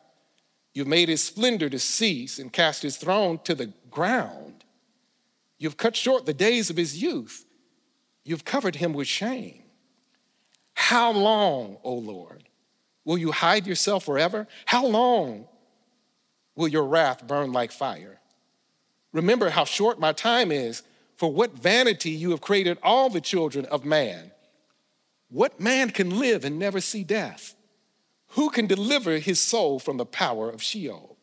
You've 0.73 0.87
made 0.87 1.09
his 1.09 1.23
splendor 1.23 1.69
to 1.71 1.79
cease 1.79 2.39
and 2.39 2.53
cast 2.53 2.83
his 2.83 2.97
throne 2.97 3.41
to 3.45 3.55
the 3.55 3.73
ground. 3.91 4.65
You've 5.59 5.77
cut 5.77 5.97
short 5.97 6.27
the 6.27 6.35
days 6.35 6.71
of 6.71 6.77
his 6.77 7.01
youth. 7.01 7.45
You've 8.25 8.45
covered 8.45 8.77
him 8.77 8.93
with 8.93 9.09
shame. 9.09 9.63
How 10.75 11.13
long, 11.13 11.79
O 11.85 11.95
Lord, 11.95 12.49
will 13.05 13.19
you 13.19 13.33
hide 13.33 13.67
yourself 13.67 14.05
forever? 14.05 14.47
How 14.67 14.85
long 14.87 15.47
will 16.57 16.69
your 16.69 16.85
wrath 16.85 17.27
burn 17.27 17.53
like 17.53 17.73
fire? 17.73 18.21
Remember 19.13 19.51
how 19.51 19.65
short 19.65 19.99
my 19.99 20.13
time 20.13 20.53
is. 20.53 20.83
For 21.17 21.33
what 21.33 21.57
vanity 21.57 22.11
you 22.11 22.31
have 22.31 22.41
created 22.41 22.77
all 22.83 23.09
the 23.09 23.21
children 23.21 23.67
of 23.67 23.85
man. 23.85 24.33
What 25.31 25.61
man 25.61 25.91
can 25.91 26.19
live 26.19 26.45
and 26.45 26.59
never 26.59 26.81
see 26.81 27.05
death? 27.05 27.55
Who 28.31 28.51
can 28.51 28.67
deliver 28.67 29.19
his 29.19 29.41
soul 29.41 29.79
from 29.79 29.97
the 29.97 30.07
power 30.07 30.51
of 30.51 30.63
Sheol? 30.63 31.17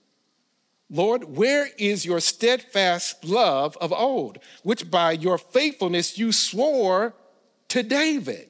Lord, 0.89 1.35
where 1.37 1.69
is 1.77 2.05
your 2.05 2.19
steadfast 2.19 3.23
love 3.23 3.77
of 3.79 3.93
old, 3.93 4.39
which 4.63 4.89
by 4.89 5.13
your 5.13 5.37
faithfulness 5.37 6.17
you 6.17 6.31
swore 6.31 7.13
to 7.69 7.83
David? 7.83 8.49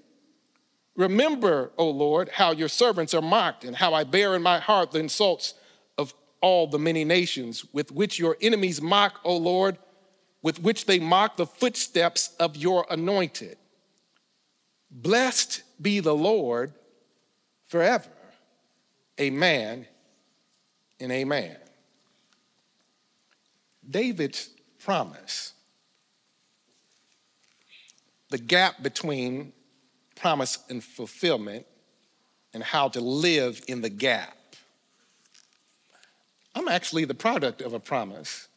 Remember, 0.96 1.72
O 1.78 1.90
Lord, 1.90 2.30
how 2.30 2.52
your 2.52 2.68
servants 2.68 3.14
are 3.14 3.22
mocked 3.22 3.64
and 3.64 3.76
how 3.76 3.94
I 3.94 4.04
bear 4.04 4.36
in 4.36 4.42
my 4.42 4.60
heart 4.60 4.92
the 4.92 5.00
insults 5.00 5.54
all 6.42 6.68
the 6.68 6.80
many 6.80 7.06
nations 7.06 7.66
with 7.72 7.92
which 7.92 8.20
your 8.20 8.38
enemies 8.42 8.82
mock, 8.82 9.20
O 9.24 9.38
Lord, 9.38 9.78
with 10.42 10.60
which 10.60 10.86
they 10.86 11.00
mock 11.00 11.38
the 11.38 11.46
footsteps 11.46 12.36
of 12.40 12.58
your 12.58 12.86
anointed. 12.90 13.58
Blessed 14.90 15.64
be 15.82 16.00
the 16.00 16.16
Lord 16.16 16.74
forever. 17.68 18.10
Amen 19.20 19.86
and 21.00 21.12
amen. 21.12 21.56
David's 23.88 24.50
promise, 24.80 25.54
the 28.30 28.38
gap 28.38 28.82
between 28.82 29.54
promise 30.16 30.60
and 30.70 30.84
fulfillment, 30.84 31.66
and 32.54 32.64
how 32.64 32.90
to 32.90 33.00
live 33.00 33.62
in 33.68 33.82
the 33.82 33.90
gap. 33.90 34.36
I'm 36.54 36.68
actually 36.68 37.06
the 37.06 37.14
product 37.14 37.62
of 37.62 37.74
a 37.74 37.80
promise. 37.80 38.48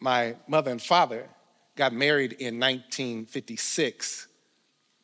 My 0.00 0.36
mother 0.46 0.70
and 0.70 0.80
father 0.80 1.28
got 1.76 1.92
married 1.92 2.32
in 2.32 2.58
1956. 2.58 4.28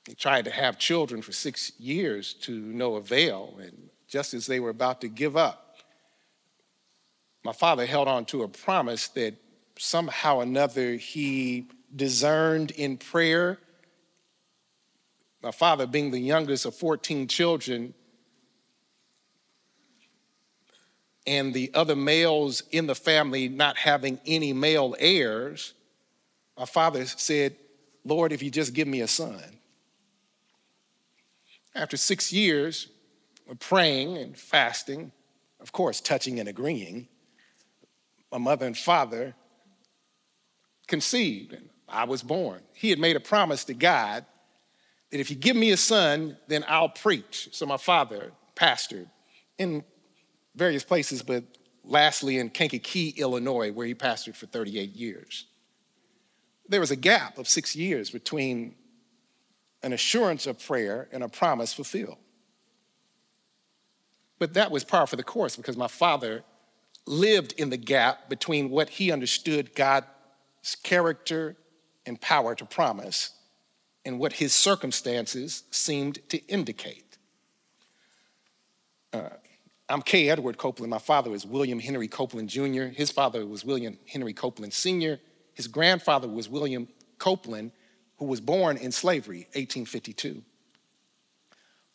They 0.06 0.14
tried 0.14 0.46
to 0.46 0.50
have 0.50 0.78
children 0.78 1.22
for 1.22 1.32
six 1.32 1.72
years 1.78 2.34
to 2.34 2.52
no 2.52 2.96
avail, 2.96 3.58
and 3.62 3.90
just 4.08 4.34
as 4.34 4.46
they 4.46 4.60
were 4.60 4.70
about 4.70 5.00
to 5.02 5.08
give 5.08 5.36
up, 5.36 5.76
my 7.44 7.52
father 7.52 7.86
held 7.86 8.08
on 8.08 8.24
to 8.26 8.42
a 8.42 8.48
promise 8.48 9.08
that 9.08 9.34
somehow 9.78 10.36
or 10.38 10.42
another 10.42 10.94
he 10.94 11.68
discerned 11.94 12.70
in 12.72 12.96
prayer. 12.96 13.58
My 15.42 15.50
father, 15.50 15.86
being 15.86 16.10
the 16.10 16.20
youngest 16.20 16.66
of 16.66 16.74
14 16.74 17.26
children, 17.26 17.94
and 21.26 21.54
the 21.54 21.70
other 21.74 21.96
males 21.96 22.62
in 22.70 22.86
the 22.86 22.94
family 22.94 23.48
not 23.48 23.76
having 23.76 24.18
any 24.26 24.52
male 24.52 24.96
heirs, 24.98 25.74
my 26.58 26.64
father 26.64 27.06
said, 27.06 27.56
Lord, 28.04 28.32
if 28.32 28.42
you 28.42 28.50
just 28.50 28.74
give 28.74 28.88
me 28.88 29.00
a 29.00 29.08
son. 29.08 29.42
After 31.74 31.96
six 31.96 32.32
years, 32.32 32.88
of 33.48 33.58
praying 33.58 34.16
and 34.16 34.36
fasting, 34.36 35.12
of 35.60 35.72
course, 35.72 36.00
touching 36.00 36.40
and 36.40 36.48
agreeing, 36.48 37.08
my 38.30 38.38
mother 38.38 38.66
and 38.66 38.76
father 38.76 39.34
conceived 40.86 41.52
and 41.52 41.68
I 41.88 42.04
was 42.04 42.22
born. 42.22 42.60
He 42.72 42.90
had 42.90 42.98
made 42.98 43.16
a 43.16 43.20
promise 43.20 43.64
to 43.64 43.74
God 43.74 44.24
that 45.10 45.20
if 45.20 45.30
you 45.30 45.36
give 45.36 45.56
me 45.56 45.70
a 45.70 45.76
son, 45.76 46.38
then 46.48 46.64
I'll 46.66 46.88
preach. 46.88 47.50
So 47.52 47.66
my 47.66 47.76
father 47.76 48.32
pastored 48.56 49.08
in 49.58 49.84
various 50.54 50.84
places, 50.84 51.22
but 51.22 51.44
lastly 51.84 52.38
in 52.38 52.50
Kankakee, 52.50 53.14
Illinois, 53.16 53.72
where 53.72 53.86
he 53.86 53.94
pastored 53.94 54.36
for 54.36 54.46
38 54.46 54.90
years. 54.90 55.46
There 56.68 56.80
was 56.80 56.90
a 56.90 56.96
gap 56.96 57.38
of 57.38 57.48
six 57.48 57.74
years 57.74 58.10
between 58.10 58.74
an 59.82 59.92
assurance 59.92 60.46
of 60.46 60.64
prayer 60.64 61.08
and 61.12 61.22
a 61.22 61.28
promise 61.28 61.72
fulfilled. 61.72 62.18
But 64.38 64.54
that 64.54 64.70
was 64.70 64.84
par 64.84 65.06
for 65.06 65.16
the 65.16 65.22
course 65.22 65.56
because 65.56 65.76
my 65.76 65.88
father 65.88 66.44
lived 67.06 67.54
in 67.58 67.70
the 67.70 67.76
gap 67.76 68.28
between 68.28 68.70
what 68.70 68.88
he 68.88 69.10
understood 69.10 69.74
God's 69.74 70.06
character 70.82 71.56
and 72.06 72.20
power 72.20 72.54
to 72.54 72.64
promise 72.64 73.30
and 74.04 74.18
what 74.18 74.34
his 74.34 74.54
circumstances 74.54 75.64
seemed 75.70 76.18
to 76.28 76.38
indicate. 76.46 77.18
Uh, 79.12 79.28
I'm 79.88 80.02
K. 80.02 80.30
Edward 80.30 80.58
Copeland. 80.58 80.90
My 80.90 80.98
father 80.98 81.30
was 81.30 81.44
William 81.44 81.78
Henry 81.78 82.08
Copeland 82.08 82.48
Jr., 82.48 82.84
his 82.84 83.10
father 83.10 83.46
was 83.46 83.64
William 83.64 83.98
Henry 84.06 84.32
Copeland 84.32 84.72
Sr., 84.72 85.18
his 85.54 85.66
grandfather 85.66 86.28
was 86.28 86.48
William 86.48 86.88
Copeland, 87.18 87.72
who 88.16 88.24
was 88.24 88.40
born 88.40 88.76
in 88.76 88.90
slavery, 88.90 89.48
1852. 89.54 90.42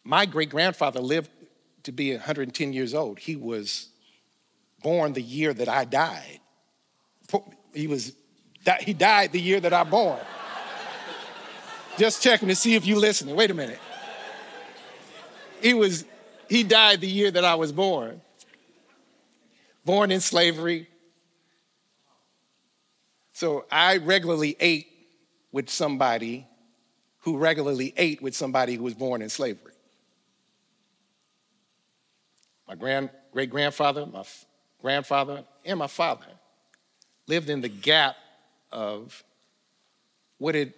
My 0.04 0.26
great 0.26 0.50
grandfather 0.50 1.00
lived 1.00 1.30
to 1.84 1.92
be 1.92 2.12
110 2.12 2.74
years 2.74 2.94
old. 2.94 3.20
He 3.20 3.36
was 3.36 3.90
born 4.84 5.14
the 5.14 5.22
year 5.22 5.54
that 5.54 5.68
I 5.68 5.86
died. 5.86 6.40
He 7.74 7.88
was 7.88 8.14
he 8.82 8.94
died 8.94 9.32
the 9.32 9.40
year 9.40 9.60
that 9.62 9.74
I 9.74 9.84
born. 9.84 10.20
Just 11.98 12.22
checking 12.22 12.50
to 12.50 12.56
see 12.56 12.76
if 12.76 12.86
you 12.86 13.00
listening. 13.00 13.36
Wait 13.36 13.50
a 13.50 13.54
minute. 13.54 13.80
He 15.62 15.74
was 15.74 16.06
he 16.50 16.64
died 16.64 17.02
the 17.02 17.08
year 17.08 17.32
that 17.32 17.44
I 17.44 17.56
was 17.56 17.72
born. 17.72 18.22
Born 19.86 20.12
in 20.12 20.22
slavery. 20.22 20.88
So 23.34 23.66
I 23.72 23.98
regularly 23.98 24.56
ate 24.60 24.88
with 25.52 25.70
somebody 25.70 26.48
who 27.20 27.38
regularly 27.38 27.94
ate 27.98 28.22
with 28.22 28.36
somebody 28.36 28.76
who 28.76 28.84
was 28.84 28.94
born 28.94 29.22
in 29.22 29.30
slavery 29.30 29.74
my 32.68 32.76
grand, 32.76 33.10
great 33.32 33.50
grandfather, 33.50 34.06
my 34.06 34.20
f- 34.20 34.46
grandfather, 34.82 35.44
and 35.66 35.80
my 35.80 35.88
father 35.88 36.26
lived 37.28 37.50
in 37.50 37.62
the 37.62 37.70
gap 37.70 38.16
of 38.72 39.24
what 40.38 40.56
it 40.56 40.76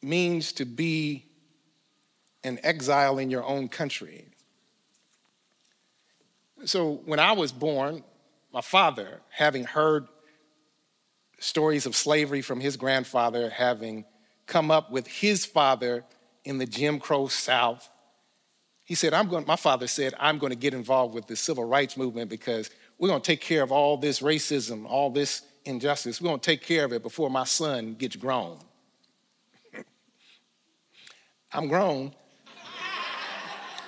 means 0.00 0.52
to 0.52 0.64
be 0.64 1.26
an 2.44 2.58
exile 2.62 3.18
in 3.18 3.30
your 3.30 3.44
own 3.44 3.68
country. 3.68 4.26
So 6.64 7.00
when 7.04 7.18
I 7.18 7.32
was 7.32 7.52
born, 7.52 8.04
my 8.52 8.60
father, 8.60 9.20
having 9.30 9.64
heard 9.64 10.06
stories 11.38 11.86
of 11.86 11.96
slavery 11.96 12.42
from 12.42 12.60
his 12.60 12.76
grandfather, 12.76 13.50
having 13.50 14.04
come 14.46 14.70
up 14.70 14.90
with 14.90 15.06
his 15.06 15.44
father 15.44 16.04
in 16.44 16.58
the 16.58 16.66
Jim 16.66 17.00
Crow 17.00 17.26
South, 17.28 17.88
he 18.84 18.94
said, 18.94 19.14
I'm 19.14 19.28
going, 19.28 19.46
my 19.46 19.56
father 19.56 19.86
said, 19.86 20.14
I'm 20.18 20.38
going 20.38 20.50
to 20.50 20.58
get 20.58 20.74
involved 20.74 21.14
with 21.14 21.26
the 21.26 21.36
civil 21.36 21.64
rights 21.64 21.96
movement 21.96 22.28
because 22.28 22.70
we're 22.98 23.08
going 23.08 23.20
to 23.22 23.26
take 23.26 23.40
care 23.40 23.62
of 23.62 23.72
all 23.72 23.96
this 23.96 24.20
racism, 24.20 24.86
all 24.86 25.10
this 25.10 25.42
injustice. 25.64 26.20
We're 26.20 26.28
going 26.28 26.40
to 26.40 26.44
take 26.44 26.62
care 26.62 26.84
of 26.84 26.92
it 26.92 27.02
before 27.02 27.30
my 27.30 27.44
son 27.44 27.94
gets 27.94 28.16
grown. 28.16 28.58
I'm 31.52 31.68
grown. 31.68 32.14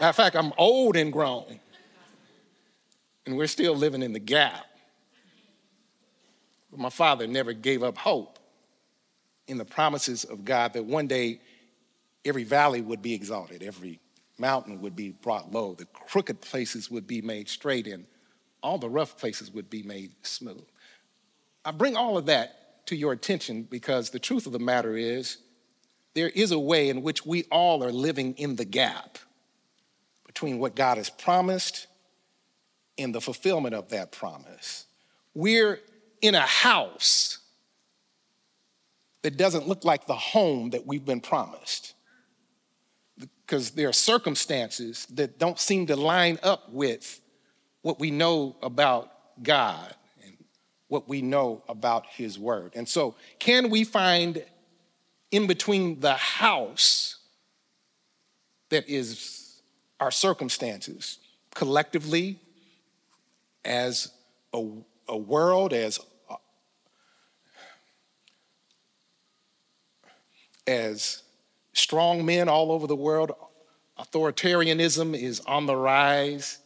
Matter 0.01 0.11
of 0.11 0.17
fact, 0.17 0.37
I'm 0.37 0.53
old 0.59 0.97
and 0.97 1.13
grown. 1.13 1.61
And 3.27 3.37
we're 3.37 3.47
still 3.47 3.75
living 3.75 4.03
in 4.03 4.13
the 4.13 4.19
gap. 4.19 4.67
But 6.71 6.81
my 6.81 6.91
father 6.91 7.27
never 7.27 7.53
gave 7.53 7.83
up 7.83 7.97
hope 7.97 8.39
in 9.47 9.59
the 9.59 9.65
promises 9.65 10.25
of 10.25 10.45
God 10.45 10.73
that 10.73 10.85
one 10.85 11.07
day 11.07 11.41
every 12.25 12.45
valley 12.45 12.81
would 12.81 13.03
be 13.03 13.15
exalted, 13.15 13.63
every 13.63 14.01
mountain 14.39 14.81
would 14.81 14.97
be 14.97 15.11
brought 15.11 15.53
low, 15.53 15.75
the 15.75 15.85
crooked 15.87 16.41
places 16.41 16.91
would 16.91 17.07
be 17.07 17.23
made 17.23 17.49
straight, 17.49 17.87
and 17.87 18.07
all 18.63 18.79
the 18.79 18.89
rough 18.89 19.17
places 19.17 19.53
would 19.53 19.71
be 19.71 19.83
made 19.83 20.11
smooth. 20.23 20.65
I 21.65 21.71
bring 21.71 21.97
all 21.97 22.19
of 22.19 22.27
that 22.27 22.87
to 22.87 22.97
your 22.97 23.13
attention 23.13 23.63
because 23.63 24.11
the 24.11 24.19
truth 24.19 24.47
of 24.47 24.53
the 24.53 24.59
matter 24.59 24.97
is 24.97 25.39
there 26.15 26.29
is 26.31 26.51
a 26.51 26.59
way 26.59 26.89
in 26.89 27.03
which 27.03 27.25
we 27.25 27.45
all 27.45 27.85
are 27.85 27.93
living 27.93 28.35
in 28.35 28.57
the 28.57 28.65
gap 28.65 29.19
between 30.35 30.59
what 30.59 30.75
God 30.75 30.99
has 30.99 31.09
promised 31.09 31.87
and 32.99 33.15
the 33.15 33.21
fulfillment 33.21 33.75
of 33.75 33.91
that 33.91 34.11
promise. 34.11 34.85
We're 35.33 35.81
in 36.21 36.35
a 36.35 36.41
house 36.41 37.39
that 39.23 39.37
doesn't 39.37 39.69
look 39.69 39.85
like 39.85 40.07
the 40.07 40.17
home 40.17 40.71
that 40.71 40.87
we've 40.87 41.05
been 41.05 41.21
promised 41.21 41.95
because 43.17 43.71
there 43.71 43.89
are 43.89 43.93
circumstances 43.93 45.07
that 45.13 45.39
don't 45.39 45.59
seem 45.59 45.87
to 45.87 45.97
line 45.97 46.39
up 46.43 46.71
with 46.71 47.21
what 47.83 48.01
we 48.01 48.11
know 48.11 48.57
about 48.61 49.11
God 49.43 49.95
and 50.25 50.37
what 50.89 51.09
we 51.09 51.23
know 51.23 51.63
about 51.69 52.07
His 52.07 52.39
Word. 52.41 52.73
And 52.75 52.89
so, 52.89 53.15
can 53.39 53.71
we 53.71 53.85
find 53.85 54.45
in 55.31 55.47
between 55.47 56.01
the 56.01 56.15
house 56.15 57.19
that 58.71 58.89
is 58.89 59.44
our 60.05 60.11
circumstances 60.11 61.19
collectively 61.55 62.39
as 63.65 64.13
a, 64.53 64.63
a 65.09 65.17
world, 65.17 65.73
as 65.73 65.99
as 70.67 71.23
strong 71.73 72.27
men 72.27 72.51
all 72.51 72.71
over 72.71 72.87
the 72.87 72.95
world, 72.95 73.33
authoritarianism 73.99 75.19
is 75.19 75.41
on 75.41 75.65
the 75.65 75.77
rise, 75.77 76.59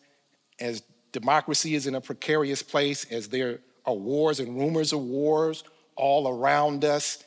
as 0.59 0.83
democracy 1.13 1.77
is 1.77 1.87
in 1.87 1.95
a 1.95 2.01
precarious 2.01 2.63
place, 2.63 3.05
as 3.05 3.29
there 3.29 3.61
are 3.87 3.95
wars 3.95 4.41
and 4.41 4.59
rumors 4.59 4.93
of 4.93 4.99
wars 5.01 5.63
all 5.95 6.27
around 6.29 6.85
us. 6.85 7.23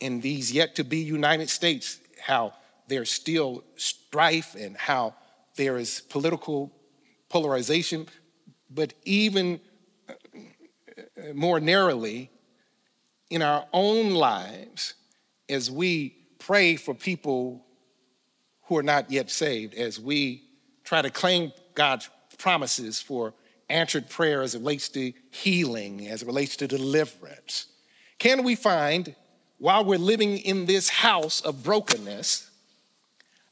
In 0.00 0.22
these 0.22 0.50
yet 0.50 0.76
to 0.76 0.84
be 0.84 1.00
United 1.00 1.50
States, 1.50 1.98
how 2.18 2.54
there's 2.88 3.10
still 3.10 3.62
strife 3.76 4.54
and 4.54 4.74
how 4.74 5.14
there 5.56 5.76
is 5.76 6.00
political 6.00 6.72
polarization, 7.28 8.06
but 8.70 8.92
even 9.04 9.60
uh, 10.08 10.14
more 11.34 11.60
narrowly, 11.60 12.30
in 13.30 13.42
our 13.42 13.66
own 13.72 14.10
lives, 14.10 14.94
as 15.48 15.70
we 15.70 16.16
pray 16.38 16.76
for 16.76 16.94
people 16.94 17.64
who 18.62 18.76
are 18.76 18.82
not 18.82 19.10
yet 19.10 19.30
saved, 19.30 19.74
as 19.74 20.00
we 20.00 20.42
try 20.84 21.02
to 21.02 21.10
claim 21.10 21.52
God's 21.74 22.08
promises 22.38 23.00
for 23.00 23.34
answered 23.68 24.08
prayer 24.08 24.42
as 24.42 24.54
it 24.54 24.58
relates 24.58 24.88
to 24.88 25.12
healing, 25.30 26.08
as 26.08 26.22
it 26.22 26.26
relates 26.26 26.56
to 26.56 26.66
deliverance, 26.66 27.66
can 28.18 28.42
we 28.42 28.54
find, 28.54 29.14
while 29.58 29.84
we're 29.84 29.98
living 29.98 30.38
in 30.38 30.66
this 30.66 30.88
house 30.88 31.40
of 31.40 31.62
brokenness, 31.62 32.50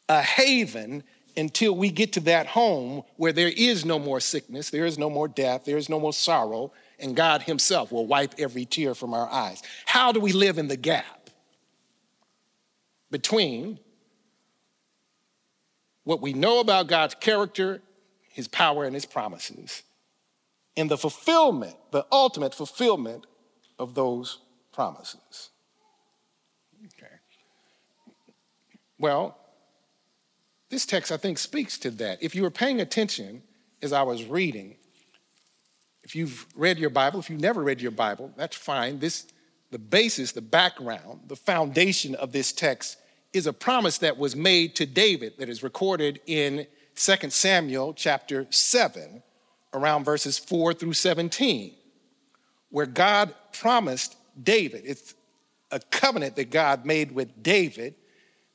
a 0.09 0.23
haven 0.23 1.05
until 1.39 1.75
we 1.75 1.91
get 1.91 2.13
to 2.15 2.21
that 2.21 2.49
home 2.49 3.03
where 3.17 3.33
there 3.33 3.53
is 3.57 3.85
no 3.85 3.99
more 3.99 4.19
sickness, 4.21 4.71
there 4.71 4.85
is 4.85 4.99
no 4.99 5.09
more 5.09 5.29
death, 5.29 5.65
there 5.65 5.77
is 5.77 5.89
no 5.89 6.01
more 6.01 6.13
sorrow, 6.13 6.73
and 6.99 7.15
God 7.15 7.43
Himself 7.43 7.93
will 7.93 8.07
wipe 8.07 8.35
every 8.39 8.65
tear 8.65 8.95
from 8.95 9.15
our 9.15 9.29
eyes. 9.31 9.63
How 9.87 10.11
do 10.11 10.19
we 10.19 10.33
live 10.33 10.59
in 10.59 10.67
the 10.67 10.77
gap 10.77 11.31
between 13.11 13.79
what 16.03 16.21
we 16.21 16.33
know 16.33 16.59
about 16.59 16.89
God's 16.89 17.15
character, 17.15 17.83
His 18.31 18.49
power, 18.49 18.85
and 18.85 18.95
His 18.95 19.07
promises, 19.07 19.85
and 20.77 20.91
the 20.91 20.99
fulfillment, 20.99 21.77
the 21.93 22.05
ultimate 22.11 22.55
fulfillment 22.55 23.27
of 23.79 23.95
those 23.95 24.39
promises? 24.73 25.51
Okay. 26.85 27.15
Well, 28.99 29.39
this 30.71 30.85
text, 30.85 31.11
I 31.11 31.17
think, 31.17 31.39
speaks 31.39 31.79
to 31.79 31.91
that. 31.93 32.23
If 32.23 32.35
you 32.35 32.43
were 32.43 32.51
paying 32.51 32.81
attention 32.81 33.43
as 33.83 33.93
I 33.93 34.03
was 34.03 34.25
reading, 34.25 34.77
if 36.03 36.15
you've 36.15 36.47
read 36.55 36.79
your 36.79 36.91
Bible, 36.91 37.21
if 37.21 37.31
you've 37.31 37.41
never 37.41 37.63
read 37.63 37.81
your 37.81 37.91
Bible, 37.91 38.33
that's 38.37 38.57
fine. 38.57 38.99
This, 38.99 39.27
the 39.71 39.79
basis, 39.79 40.33
the 40.33 40.41
background, 40.41 41.21
the 41.27 41.37
foundation 41.37 42.15
of 42.15 42.33
this 42.33 42.53
text 42.53 42.99
is 43.33 43.47
a 43.47 43.53
promise 43.53 43.99
that 43.99 44.19
was 44.19 44.35
made 44.35 44.75
to 44.77 44.87
David 44.87 45.35
that 45.39 45.49
is 45.49 45.63
recorded 45.63 46.21
in 46.27 46.67
2 46.97 47.31
Samuel 47.31 47.95
chapter 47.95 48.47
7, 48.51 49.23
around 49.75 50.05
verses 50.05 50.39
4 50.39 50.75
through 50.75 50.95
17, 50.95 51.75
where 52.71 52.87
God 52.87 53.35
promised 53.53 54.17
David, 54.43 54.83
it's 54.85 55.15
a 55.71 55.81
covenant 55.81 56.37
that 56.37 56.51
God 56.51 56.85
made 56.85 57.13
with 57.13 57.43
David 57.43 57.95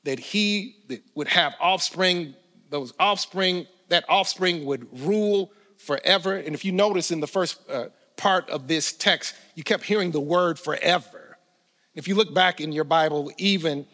that 0.04 0.20
he 0.20 0.76
would 1.16 1.28
have 1.28 1.54
offspring, 1.60 2.36
those 2.70 2.94
offspring, 3.00 3.68
that 3.90 4.04
offspring 4.10 4.66
would 4.66 4.88
rule 5.02 5.52
forever. 5.78 6.36
And 6.36 6.54
if 6.56 6.66
you 6.66 6.72
notice 6.72 7.12
in 7.12 7.20
the 7.20 7.28
first 7.28 7.60
uh, 7.70 7.86
part 8.18 8.50
of 8.50 8.68
this 8.68 8.94
text, 8.94 9.36
you 9.56 9.64
kept 9.64 9.84
hearing 9.84 10.12
the 10.12 10.20
word 10.20 10.60
forever. 10.60 11.38
If 11.96 12.08
you 12.08 12.16
look 12.16 12.34
back 12.34 12.60
in 12.60 12.72
your 12.72 12.84
Bible, 12.86 13.32
even 13.38 13.86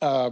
uh, 0.00 0.30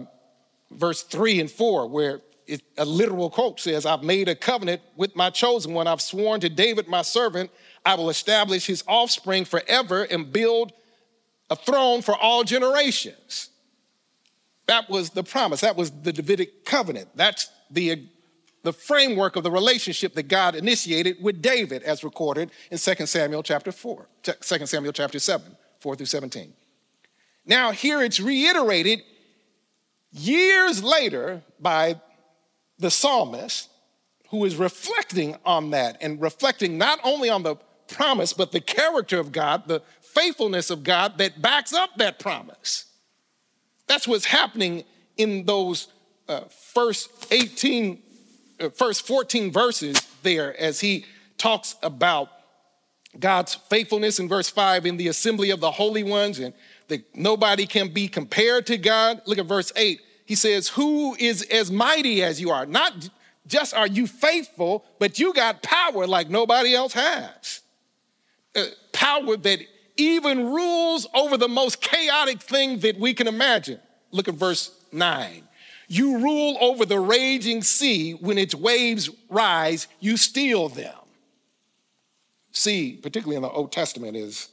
verse 0.70 1.02
three 1.02 1.40
and 1.40 1.50
four, 1.50 1.88
where 1.88 2.20
it, 2.46 2.62
a 2.76 2.85
literal 2.85 3.30
quote 3.30 3.61
says, 3.61 3.87
I've 3.87 4.02
made 4.02 4.28
a 4.28 4.35
covenant 4.35 4.83
with 4.96 5.14
my 5.14 5.30
chosen 5.30 5.72
one. 5.72 5.87
I've 5.87 6.02
sworn 6.02 6.40
to 6.40 6.48
David, 6.48 6.88
my 6.88 7.02
servant, 7.02 7.50
I 7.85 7.94
will 7.94 8.11
establish 8.11 8.66
his 8.66 8.85
offspring 8.87 9.44
forever 9.44 10.02
and 10.02 10.33
build 10.33 10.72
a 11.48 11.56
throne 11.56 12.02
for 12.02 12.16
all 12.16 12.44
generations. 12.44 13.50
That 14.70 14.88
was 14.88 15.11
the 15.11 15.24
promise. 15.24 15.62
That 15.62 15.74
was 15.74 15.90
the 15.90 16.12
Davidic 16.12 16.64
covenant. 16.64 17.09
That's 17.16 17.50
the, 17.72 18.06
the 18.62 18.72
framework 18.72 19.35
of 19.35 19.42
the 19.42 19.50
relationship 19.50 20.14
that 20.14 20.28
God 20.28 20.54
initiated 20.54 21.16
with 21.20 21.42
David 21.42 21.83
as 21.83 22.04
recorded 22.04 22.52
in 22.70 22.78
2 22.78 23.06
Samuel 23.06 23.42
chapter 23.42 23.72
4, 23.72 24.06
2 24.22 24.66
Samuel 24.66 24.92
chapter 24.92 25.18
7, 25.18 25.56
4 25.80 25.96
through 25.96 26.06
17. 26.06 26.52
Now, 27.44 27.72
here 27.72 28.00
it's 28.00 28.20
reiterated 28.20 29.02
years 30.12 30.85
later 30.85 31.42
by 31.59 32.00
the 32.78 32.92
psalmist 32.92 33.68
who 34.28 34.44
is 34.44 34.54
reflecting 34.54 35.37
on 35.44 35.70
that 35.70 35.96
and 36.00 36.22
reflecting 36.22 36.78
not 36.78 37.00
only 37.02 37.28
on 37.28 37.42
the 37.42 37.56
promise, 37.88 38.33
but 38.33 38.52
the 38.52 38.61
character 38.61 39.18
of 39.18 39.33
God, 39.33 39.66
the 39.66 39.83
faithfulness 40.00 40.70
of 40.70 40.85
God 40.85 41.18
that 41.18 41.42
backs 41.42 41.72
up 41.72 41.96
that 41.96 42.20
promise. 42.20 42.85
That's 43.90 44.07
what's 44.07 44.24
happening 44.24 44.85
in 45.16 45.46
those 45.46 45.88
uh, 46.29 46.42
first 46.42 47.26
18, 47.33 48.00
uh, 48.61 48.68
first 48.68 49.05
14 49.05 49.50
verses 49.50 50.00
there 50.22 50.57
as 50.61 50.79
he 50.79 51.07
talks 51.38 51.74
about 51.83 52.29
God's 53.18 53.57
faithfulness 53.57 54.20
in 54.20 54.29
verse 54.29 54.48
5 54.48 54.87
in 54.87 54.96
the 54.96 55.09
assembly 55.09 55.50
of 55.50 55.59
the 55.59 55.72
holy 55.72 56.05
ones 56.05 56.38
and 56.38 56.55
that 56.87 57.05
nobody 57.16 57.66
can 57.66 57.88
be 57.88 58.07
compared 58.07 58.64
to 58.68 58.79
God. 58.79 59.22
Look 59.26 59.38
at 59.38 59.46
verse 59.46 59.72
8. 59.74 60.00
He 60.24 60.37
says, 60.37 60.68
Who 60.68 61.16
is 61.18 61.42
as 61.50 61.72
mighty 61.72 62.22
as 62.22 62.40
you 62.40 62.50
are? 62.50 62.66
Not 62.66 63.09
just 63.48 63.74
are 63.74 63.88
you 63.88 64.07
faithful, 64.07 64.85
but 65.00 65.18
you 65.18 65.33
got 65.33 65.64
power 65.64 66.07
like 66.07 66.31
nobody 66.31 66.76
else 66.76 66.92
has. 66.92 67.62
Uh, 68.55 68.66
power 68.92 69.37
that 69.37 69.59
even 70.00 70.50
rules 70.50 71.06
over 71.14 71.36
the 71.36 71.48
most 71.48 71.80
chaotic 71.80 72.40
thing 72.40 72.80
that 72.80 72.98
we 72.98 73.14
can 73.14 73.26
imagine. 73.26 73.78
Look 74.10 74.28
at 74.28 74.34
verse 74.34 74.72
9. 74.92 75.42
You 75.88 76.18
rule 76.18 76.56
over 76.60 76.86
the 76.86 76.98
raging 76.98 77.62
sea. 77.62 78.12
When 78.12 78.38
its 78.38 78.54
waves 78.54 79.10
rise, 79.28 79.88
you 79.98 80.16
still 80.16 80.68
them. 80.68 80.94
Sea, 82.52 82.98
particularly 83.00 83.36
in 83.36 83.42
the 83.42 83.50
Old 83.50 83.72
Testament, 83.72 84.16
is 84.16 84.48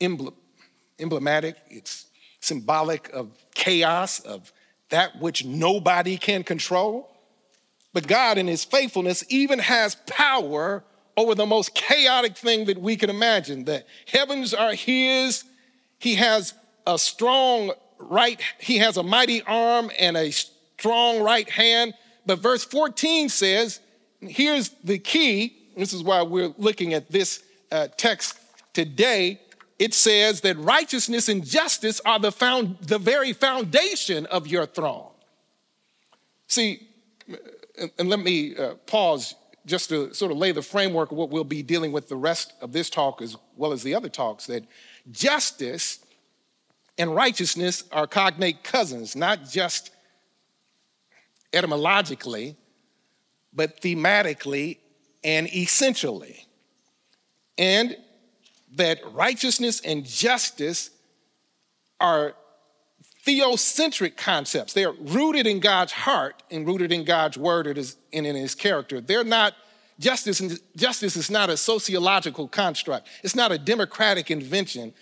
emblematic, 0.00 1.56
it's 1.68 2.06
symbolic 2.40 3.08
of 3.10 3.30
chaos, 3.54 4.20
of 4.20 4.52
that 4.90 5.20
which 5.20 5.44
nobody 5.44 6.16
can 6.16 6.44
control. 6.44 7.08
But 7.92 8.06
God, 8.06 8.38
in 8.38 8.46
His 8.46 8.64
faithfulness, 8.64 9.24
even 9.28 9.58
has 9.58 9.96
power 10.06 10.84
over 11.16 11.34
the 11.34 11.46
most 11.46 11.74
chaotic 11.74 12.36
thing 12.36 12.66
that 12.66 12.78
we 12.78 12.96
can 12.96 13.10
imagine. 13.10 13.64
The 13.64 13.84
heavens 14.06 14.54
are 14.54 14.74
His, 14.74 15.44
He 15.98 16.14
has 16.16 16.54
a 16.86 16.98
strong 16.98 17.72
right, 17.98 18.40
He 18.58 18.78
has 18.78 18.96
a 18.96 19.02
mighty 19.02 19.42
arm 19.42 19.90
and 19.98 20.16
a 20.16 20.30
strong 20.30 21.22
right 21.22 21.48
hand. 21.48 21.94
But 22.26 22.38
verse 22.38 22.64
14 22.64 23.28
says, 23.28 23.80
here's 24.20 24.70
the 24.84 24.98
key. 24.98 25.56
This 25.76 25.92
is 25.92 26.02
why 26.02 26.22
we're 26.22 26.54
looking 26.58 26.94
at 26.94 27.10
this 27.10 27.42
uh, 27.70 27.88
text 27.96 28.38
today. 28.72 29.40
It 29.78 29.94
says 29.94 30.42
that 30.42 30.56
righteousness 30.58 31.28
and 31.28 31.44
justice 31.44 32.00
are 32.04 32.18
the, 32.18 32.30
found, 32.30 32.78
the 32.82 32.98
very 32.98 33.32
foundation 33.32 34.26
of 34.26 34.46
your 34.46 34.66
throne. 34.66 35.10
See, 36.46 36.86
and 37.98 38.08
let 38.08 38.20
me 38.20 38.54
uh, 38.54 38.74
pause 38.86 39.34
just 39.66 39.88
to 39.88 40.12
sort 40.12 40.32
of 40.32 40.38
lay 40.38 40.52
the 40.52 40.62
framework 40.62 41.12
of 41.12 41.18
what 41.18 41.30
we'll 41.30 41.44
be 41.44 41.62
dealing 41.62 41.92
with 41.92 42.08
the 42.08 42.16
rest 42.16 42.52
of 42.60 42.72
this 42.72 42.90
talk 42.90 43.22
as 43.22 43.36
well 43.56 43.72
as 43.72 43.82
the 43.82 43.94
other 43.94 44.08
talks 44.08 44.46
that 44.46 44.64
justice 45.10 46.04
and 46.98 47.14
righteousness 47.14 47.84
are 47.92 48.06
cognate 48.06 48.62
cousins, 48.64 49.16
not 49.16 49.48
just 49.48 49.90
etymologically, 51.52 52.56
but 53.52 53.80
thematically 53.80 54.78
and 55.24 55.48
essentially. 55.54 56.46
And 57.58 57.96
that 58.74 58.98
righteousness 59.12 59.80
and 59.80 60.04
justice 60.04 60.90
are 62.00 62.34
theocentric 63.26 64.16
concepts. 64.16 64.72
They're 64.72 64.92
rooted 64.92 65.46
in 65.46 65.60
God's 65.60 65.92
heart 65.92 66.42
and 66.50 66.66
rooted 66.66 66.92
in 66.92 67.04
God's 67.04 67.38
word 67.38 67.66
and 67.66 68.26
in 68.26 68.34
his 68.36 68.54
character. 68.54 69.00
They're 69.00 69.24
not, 69.24 69.54
justice, 69.98 70.60
justice 70.76 71.16
is 71.16 71.30
not 71.30 71.48
a 71.50 71.56
sociological 71.56 72.48
construct, 72.48 73.08
it's 73.22 73.36
not 73.36 73.52
a 73.52 73.58
democratic 73.58 74.30
invention. 74.30 74.92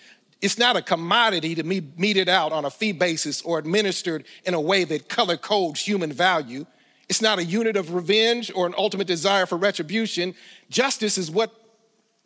It's 0.42 0.56
not 0.56 0.74
a 0.74 0.80
commodity 0.80 1.54
to 1.56 1.62
be 1.62 1.83
meted 1.98 2.26
out 2.26 2.50
on 2.50 2.64
a 2.64 2.70
fee 2.70 2.92
basis 2.92 3.42
or 3.42 3.59
administered 3.59 4.24
in 4.46 4.54
a 4.54 4.61
way 4.61 4.85
that 4.85 5.06
color 5.06 5.37
codes 5.37 5.83
human 5.83 6.11
value. 6.14 6.64
It's 7.11 7.20
not 7.20 7.38
a 7.38 7.44
unit 7.44 7.76
of 7.76 7.92
revenge 7.92 8.50
or 8.54 8.66
an 8.66 8.72
ultimate 8.78 9.06
desire 9.06 9.44
for 9.44 9.59
retribution. 9.59 10.35
Justice 10.70 11.18
is 11.18 11.30
what, 11.30 11.52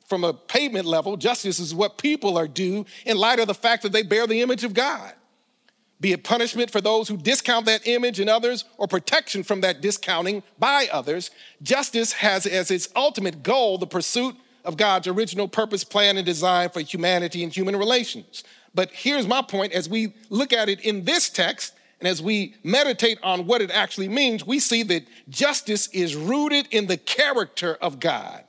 from 0.07 0.23
a 0.23 0.33
pavement 0.33 0.87
level, 0.87 1.17
justice 1.17 1.59
is 1.59 1.75
what 1.75 1.99
people 1.99 2.39
are 2.39 2.47
due 2.47 2.87
in 3.05 3.17
light 3.17 3.41
of 3.41 3.49
the 3.49 3.53
fact 3.53 3.83
that 3.83 3.91
they 3.91 4.05
bear 4.05 4.29
the 4.29 4.43
image 4.43 4.63
of 4.63 4.75
God 4.75 5.13
be 6.01 6.13
it 6.13 6.25
punishment 6.25 6.71
for 6.71 6.81
those 6.81 7.09
who 7.09 7.17
discount 7.17 7.67
that 7.67 7.87
image 7.87 8.21
in 8.21 8.29
others 8.29 8.65
or 8.77 8.87
protection 8.87 9.43
from 9.43 9.61
that 9.63 9.81
discounting 9.81 10.43
by 10.59 10.89
others, 10.93 11.31
justice 11.63 12.13
has 12.13 12.47
as 12.47 12.71
its 12.71 12.89
ultimate 12.95 13.43
goal 13.43 13.79
the 13.79 13.87
pursuit 13.87 14.35
of 14.65 14.77
God's 14.77 15.07
original 15.07 15.47
purpose, 15.49 15.85
plan, 15.85 16.17
and 16.17 16.27
design 16.27 16.71
for 16.71 16.81
humanity 16.81 17.43
and 17.43 17.55
human 17.55 17.77
relations. 17.77 18.45
But 18.75 18.91
here's 18.91 19.27
my 19.27 19.43
point 19.43 19.73
as 19.73 19.89
we 19.89 20.15
look 20.31 20.53
at 20.53 20.69
it 20.69 20.81
in 20.81 21.05
this 21.05 21.31
text, 21.31 21.75
and 22.01 22.09
as 22.09 22.21
we 22.21 22.55
meditate 22.65 23.19
on 23.23 23.47
what 23.47 23.63
it 23.63 23.71
actually 23.71 24.09
means, 24.09 24.47
we 24.47 24.59
see 24.59 24.83
that 24.83 25.07
justice 25.29 25.89
is 25.89 26.17
rooted 26.17 26.67
in 26.71 26.87
the 26.87 26.97
character 26.97 27.77
of 27.81 28.01
God. 28.01 28.45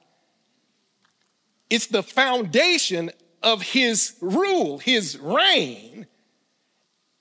It's 1.69 1.87
the 1.87 2.03
foundation 2.03 3.11
of 3.43 3.61
his 3.61 4.15
rule, 4.21 4.79
his 4.79 5.17
reign, 5.19 6.07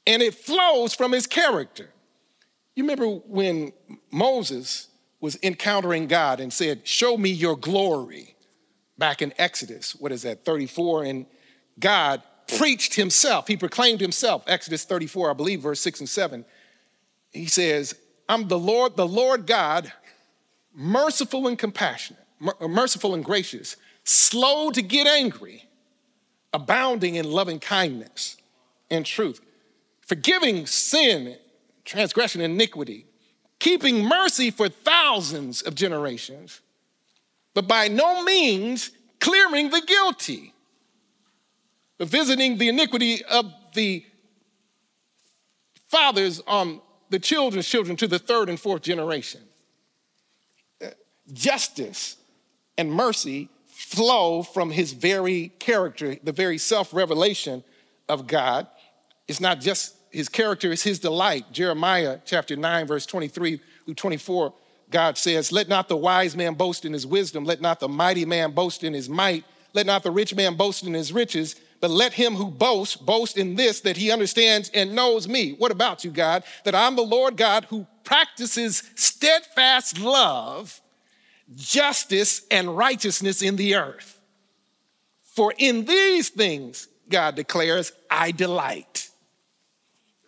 and 0.07 0.23
it 0.23 0.35
flows 0.35 0.95
from 0.95 1.13
his 1.13 1.27
character. 1.27 1.91
You 2.75 2.85
remember 2.85 3.07
when 3.07 3.73
Moses 4.11 4.89
was 5.21 5.39
encountering 5.43 6.07
God 6.07 6.41
and 6.41 6.53
said, 6.53 6.87
Show 6.87 7.17
me 7.17 7.31
your 7.31 7.57
glory, 7.57 8.35
back 8.99 9.23
in 9.23 9.33
Exodus, 9.39 9.95
what 9.95 10.13
is 10.13 10.23
that, 10.23 10.45
34? 10.45 11.05
And 11.05 11.27
God 11.79 12.23
preached 12.59 12.95
himself, 12.95 13.49
he 13.49 13.57
proclaimed 13.57 14.01
himself, 14.01 14.45
Exodus 14.47 14.85
34, 14.85 15.31
I 15.31 15.33
believe, 15.33 15.61
verse 15.61 15.81
6 15.81 16.01
and 16.01 16.09
7. 16.09 16.45
He 17.33 17.47
says, 17.47 17.95
I'm 18.29 18.49
the 18.49 18.59
Lord, 18.59 18.97
the 18.97 19.07
Lord 19.07 19.47
God, 19.47 19.93
merciful 20.75 21.47
and 21.49 21.59
compassionate, 21.59 22.23
uh, 22.61 22.69
merciful 22.69 23.15
and 23.15 23.25
gracious, 23.25 23.77
slow 24.05 24.71
to 24.71 24.83
get 24.83 25.07
angry, 25.07 25.69
abounding 26.53 27.15
in 27.15 27.31
loving 27.31 27.61
kindness 27.61 28.37
and 28.91 29.07
truth 29.07 29.41
forgiving 30.07 30.67
sin, 30.67 31.37
transgression, 31.85 32.41
iniquity, 32.41 33.07
keeping 33.59 34.05
mercy 34.05 34.51
for 34.51 34.69
thousands 34.69 35.63
of 35.63 35.75
generations, 35.75 36.61
but 37.55 37.67
by 37.67 37.89
no 37.89 38.23
means 38.23 38.91
clearing 39.21 39.71
the 39.71 39.81
guilty, 39.81 40.53
but 41.99 42.09
visiting 42.09 42.59
the 42.59 42.69
iniquity 42.69 43.25
of 43.25 43.53
the 43.75 44.05
fathers 45.89 46.43
on 46.47 46.81
the 47.11 47.19
children's 47.19 47.69
children 47.69 47.97
to 47.97 48.09
the 48.09 48.19
third 48.19 48.49
and 48.49 48.59
fourth 48.59 48.83
generation. 48.83 49.41
Justice 51.33 52.17
and 52.77 52.93
mercy 52.93 53.49
flow 53.67 54.43
from 54.43 54.71
his 54.71 54.93
very 54.93 55.49
character, 55.59 56.17
the 56.23 56.33
very 56.33 56.59
self 56.59 56.93
revelation 56.93 57.65
of 58.09 58.27
God. 58.27 58.67
It's 59.27 59.41
not 59.41 59.61
just 59.61 59.95
his 60.11 60.29
character, 60.29 60.73
it's 60.73 60.83
his 60.83 60.99
delight. 60.99 61.51
Jeremiah 61.53 62.19
chapter 62.25 62.57
9, 62.57 62.87
verse 62.87 63.07
23 63.07 63.61
through 63.85 63.95
24, 63.95 64.53
God 64.91 65.19
says, 65.19 65.51
Let 65.51 65.69
not 65.69 65.89
the 65.89 65.97
wise 65.97 66.37
man 66.37 66.55
boast 66.55 66.85
in 66.85 66.93
his 66.93 67.07
wisdom, 67.07 67.45
let 67.45 67.61
not 67.61 67.81
the 67.81 67.89
mighty 67.89 68.25
man 68.25 68.53
boast 68.53 68.85
in 68.85 68.93
his 68.93 69.09
might, 69.09 69.45
let 69.73 69.87
not 69.87 70.03
the 70.03 70.11
rich 70.11 70.35
man 70.35 70.55
boast 70.55 70.85
in 70.85 70.95
his 70.95 71.13
riches, 71.13 71.57
but 71.81 71.91
let 71.91 72.13
him 72.13 72.35
who 72.35 72.51
boasts 72.51 72.97
boast 72.97 73.37
in 73.37 73.57
this 73.57 73.81
that 73.81 73.97
he 73.97 74.11
understands 74.11 74.71
and 74.73 74.95
knows 74.95 75.27
me. 75.29 75.53
What 75.53 75.73
about 75.73 76.05
you, 76.05 76.11
God? 76.11 76.45
That 76.65 76.75
I'm 76.75 76.97
the 76.97 77.03
Lord 77.03 77.37
God 77.37 77.65
who 77.65 77.87
practices 78.05 78.85
steadfast 78.95 79.99
love, 79.99 80.81
justice, 81.57 82.43
and 82.51 82.77
righteousness 82.77 83.43
in 83.43 83.57
the 83.57 83.75
earth. 83.75 84.19
For 85.25 85.53
in 85.59 85.85
these 85.85 86.29
things, 86.29 86.89
God 87.09 87.35
declares, 87.35 87.93
I 88.09 88.31
delight. 88.31 89.11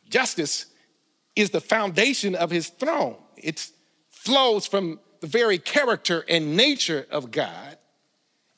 Justice 0.08 0.66
is 1.34 1.50
the 1.50 1.60
foundation 1.60 2.34
of 2.34 2.50
his 2.50 2.68
throne. 2.68 3.16
It 3.36 3.70
flows 4.10 4.66
from 4.66 5.00
the 5.20 5.26
very 5.26 5.58
character 5.58 6.24
and 6.28 6.56
nature 6.56 7.06
of 7.10 7.30
God. 7.30 7.78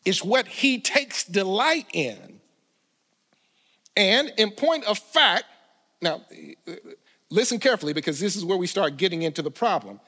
It's 0.05 0.25
what 0.25 0.47
he 0.47 0.81
takes 0.81 1.25
delight 1.25 1.87
in. 1.93 2.41
And 3.97 4.33
in 4.37 4.53
point 4.53 4.85
of 4.85 4.99
fact, 4.99 5.45
now 6.01 6.23
listen 7.31 7.59
carefully 7.59 7.93
because 7.93 8.21
this 8.21 8.37
is 8.37 8.45
where 8.45 8.57
we 8.57 8.67
start 8.67 8.97
getting 8.97 9.23
into 9.23 9.43
the 9.43 9.51
problem. 9.51 10.01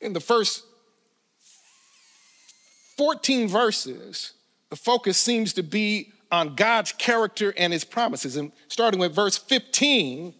In 0.00 0.14
the 0.14 0.20
first 0.20 0.64
14 2.96 3.48
verses, 3.48 4.32
the 4.70 4.76
focus 4.76 5.18
seems 5.18 5.52
to 5.54 5.62
be 5.62 6.12
on 6.32 6.54
God's 6.54 6.92
character 6.92 7.52
and 7.58 7.72
his 7.72 7.84
promises. 7.84 8.36
And 8.36 8.50
starting 8.68 8.98
with 8.98 9.14
verse 9.14 9.36
15 9.36 10.34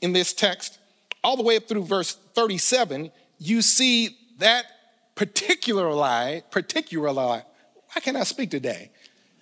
in 0.00 0.12
this 0.12 0.32
text, 0.32 0.78
all 1.22 1.36
the 1.36 1.44
way 1.44 1.56
up 1.56 1.68
through 1.68 1.84
verse 1.84 2.16
37, 2.34 3.12
you 3.38 3.62
see 3.62 4.18
that 4.38 4.66
particular 5.14 5.92
lie, 5.92 6.42
particular 6.50 7.12
lie, 7.12 7.44
why 7.92 8.00
can't 8.00 8.16
I 8.16 8.24
speak 8.24 8.50
today? 8.50 8.90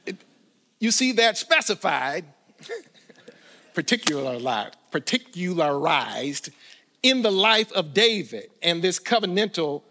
It, 0.04 0.16
you 0.78 0.90
see 0.90 1.12
that 1.12 1.38
specified, 1.38 2.24
particular 3.74 4.38
lie, 4.38 4.70
particularized 4.90 6.50
in 7.02 7.22
the 7.22 7.30
life 7.30 7.72
of 7.72 7.94
David 7.94 8.50
and 8.62 8.82
this 8.82 8.98
covenantal 8.98 9.82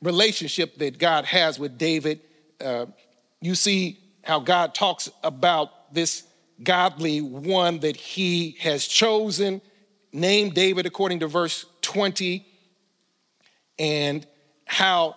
relationship 0.00 0.76
that 0.78 0.98
God 0.98 1.24
has 1.24 1.58
with 1.58 1.76
David. 1.76 2.20
Uh, 2.60 2.86
you 3.40 3.54
see 3.54 3.98
how 4.24 4.40
God 4.40 4.74
talks 4.74 5.08
about 5.22 5.94
this 5.94 6.24
godly 6.62 7.20
one 7.20 7.80
that 7.80 7.96
he 7.96 8.56
has 8.60 8.86
chosen, 8.86 9.60
named 10.12 10.54
David 10.54 10.86
according 10.86 11.20
to 11.20 11.26
verse 11.26 11.66
20, 11.82 12.46
and 13.78 14.26
how, 14.66 15.16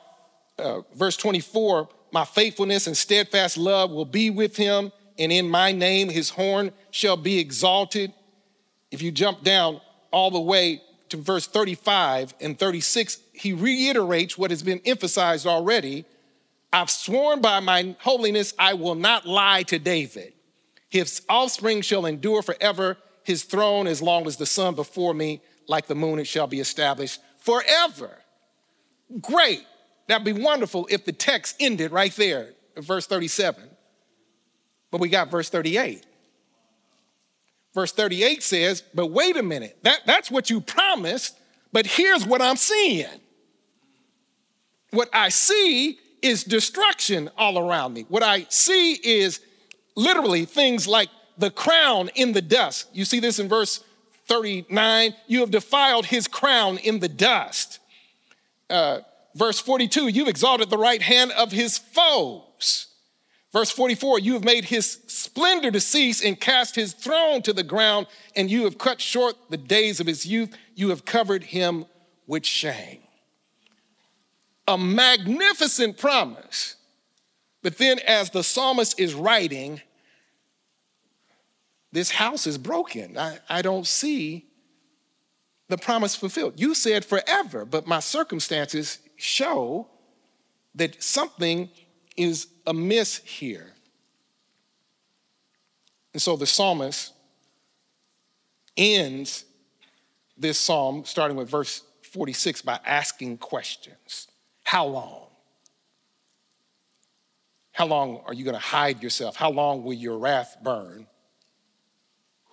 uh, 0.59 0.81
verse 0.95 1.15
24, 1.17 1.89
my 2.11 2.25
faithfulness 2.25 2.87
and 2.87 2.97
steadfast 2.97 3.57
love 3.57 3.91
will 3.91 4.05
be 4.05 4.29
with 4.29 4.57
him, 4.57 4.91
and 5.19 5.31
in 5.31 5.49
my 5.49 5.71
name 5.71 6.09
his 6.09 6.29
horn 6.29 6.71
shall 6.91 7.17
be 7.17 7.39
exalted. 7.39 8.11
If 8.91 9.01
you 9.01 9.11
jump 9.11 9.43
down 9.43 9.81
all 10.11 10.31
the 10.31 10.39
way 10.39 10.81
to 11.09 11.17
verse 11.17 11.47
35 11.47 12.33
and 12.41 12.57
36, 12.57 13.19
he 13.33 13.53
reiterates 13.53 14.37
what 14.37 14.51
has 14.51 14.63
been 14.63 14.81
emphasized 14.85 15.45
already 15.45 16.05
I've 16.71 16.89
sworn 16.89 17.41
by 17.41 17.59
my 17.59 17.95
holiness, 17.99 18.53
I 18.59 18.73
will 18.73 18.95
not 18.95 19.25
lie 19.25 19.63
to 19.63 19.79
David. 19.79 20.33
His 20.89 21.21
offspring 21.29 21.81
shall 21.81 22.05
endure 22.05 22.41
forever, 22.41 22.97
his 23.23 23.43
throne 23.43 23.87
as 23.87 24.01
long 24.01 24.27
as 24.27 24.37
the 24.37 24.45
sun 24.45 24.75
before 24.75 25.13
me, 25.13 25.41
like 25.67 25.87
the 25.87 25.95
moon, 25.95 26.19
it 26.19 26.27
shall 26.27 26.47
be 26.47 26.59
established 26.59 27.19
forever. 27.39 28.17
Great. 29.21 29.65
That'd 30.07 30.25
be 30.25 30.33
wonderful 30.33 30.87
if 30.89 31.05
the 31.05 31.11
text 31.11 31.55
ended 31.59 31.91
right 31.91 32.13
there, 32.13 32.53
verse 32.77 33.07
37. 33.07 33.63
But 34.91 35.01
we 35.01 35.09
got 35.09 35.29
verse 35.29 35.49
38. 35.49 36.05
Verse 37.73 37.91
38 37.91 38.41
says, 38.41 38.81
But 38.93 39.07
wait 39.07 39.37
a 39.37 39.43
minute, 39.43 39.77
that, 39.83 39.99
that's 40.05 40.31
what 40.31 40.49
you 40.49 40.61
promised, 40.61 41.37
but 41.71 41.85
here's 41.85 42.25
what 42.25 42.41
I'm 42.41 42.55
seeing. 42.55 43.05
What 44.91 45.09
I 45.13 45.29
see 45.29 45.99
is 46.27 46.43
destruction 46.43 47.29
all 47.37 47.57
around 47.57 47.93
me. 47.93 48.05
What 48.09 48.23
I 48.23 48.45
see 48.49 48.93
is 48.93 49.39
literally 49.95 50.45
things 50.45 50.87
like 50.87 51.09
the 51.37 51.49
crown 51.49 52.09
in 52.15 52.33
the 52.33 52.41
dust. 52.41 52.87
You 52.93 53.05
see 53.05 53.19
this 53.19 53.39
in 53.39 53.47
verse 53.47 53.83
39. 54.27 55.13
You 55.27 55.39
have 55.39 55.51
defiled 55.51 56.05
his 56.05 56.27
crown 56.27 56.77
in 56.77 56.99
the 56.99 57.09
dust. 57.09 57.79
Uh, 58.69 58.99
verse 59.35 59.59
42, 59.59 60.09
you've 60.09 60.27
exalted 60.27 60.69
the 60.69 60.77
right 60.77 61.01
hand 61.01 61.31
of 61.31 61.51
his 61.51 61.77
foes. 61.77 62.87
Verse 63.53 63.71
44, 63.71 64.19
you 64.19 64.33
have 64.33 64.43
made 64.43 64.65
his 64.65 64.99
splendor 65.07 65.71
to 65.71 65.79
cease 65.79 66.23
and 66.23 66.39
cast 66.39 66.75
his 66.75 66.93
throne 66.93 67.41
to 67.43 67.53
the 67.53 67.63
ground, 67.63 68.07
and 68.35 68.51
you 68.51 68.65
have 68.65 68.77
cut 68.77 68.99
short 68.99 69.35
the 69.49 69.57
days 69.57 69.99
of 69.99 70.07
his 70.07 70.25
youth. 70.25 70.55
You 70.75 70.89
have 70.89 71.05
covered 71.05 71.45
him 71.45 71.85
with 72.27 72.45
shame 72.45 73.06
a 74.67 74.77
magnificent 74.77 75.97
promise. 75.97 76.75
But 77.63 77.77
then, 77.77 77.99
as 77.99 78.29
the 78.29 78.43
psalmist 78.43 78.99
is 78.99 79.13
writing, 79.13 79.81
this 81.91 82.11
house 82.11 82.45
is 82.45 82.57
broken. 82.57 83.17
I, 83.17 83.39
I 83.49 83.61
don't 83.61 83.87
see 83.87 84.45
the 85.69 85.77
promise 85.77 86.15
fulfilled. 86.15 86.59
You 86.59 86.75
said 86.75 87.03
forever, 87.03 87.65
but 87.65 87.87
my 87.87 87.99
circumstances 87.99 88.99
show 89.15 89.87
that 90.75 91.01
something 91.01 91.69
is 92.15 92.47
amiss 92.65 93.17
here. 93.17 93.73
And 96.13 96.21
so 96.21 96.35
the 96.35 96.45
psalmist 96.45 97.13
ends 98.75 99.45
this 100.37 100.59
psalm, 100.59 101.03
starting 101.05 101.35
with 101.35 101.49
verse 101.49 101.83
46, 102.03 102.61
by 102.61 102.79
asking 102.85 103.37
questions 103.39 104.27
How 104.67 104.85
long? 104.85 105.27
How 107.71 107.85
long 107.85 108.21
are 108.25 108.33
you 108.33 108.43
going 108.43 108.53
to 108.53 108.59
hide 108.59 109.01
yourself? 109.01 109.37
How 109.37 109.49
long 109.49 109.85
will 109.85 109.93
your 109.93 110.17
wrath 110.17 110.57
burn? 110.61 111.07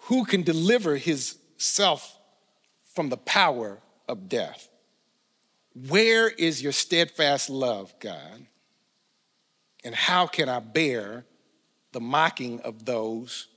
Who 0.03 0.25
can 0.25 0.43
deliver 0.43 0.95
his 0.95 1.37
self 1.57 2.17
from 2.95 3.09
the 3.09 3.17
power 3.17 3.81
of 4.07 4.29
death? 4.29 4.69
Where 5.89 6.29
is 6.29 6.63
your 6.63 6.71
steadfast 6.71 7.51
love, 7.51 7.93
God? 7.99 8.47
And 9.83 9.93
how 9.93 10.29
can 10.29 10.49
I 10.49 10.61
bear 10.61 11.25
the 11.91 12.01
mocking 12.01 12.61
of 12.61 12.85
those 12.85 13.49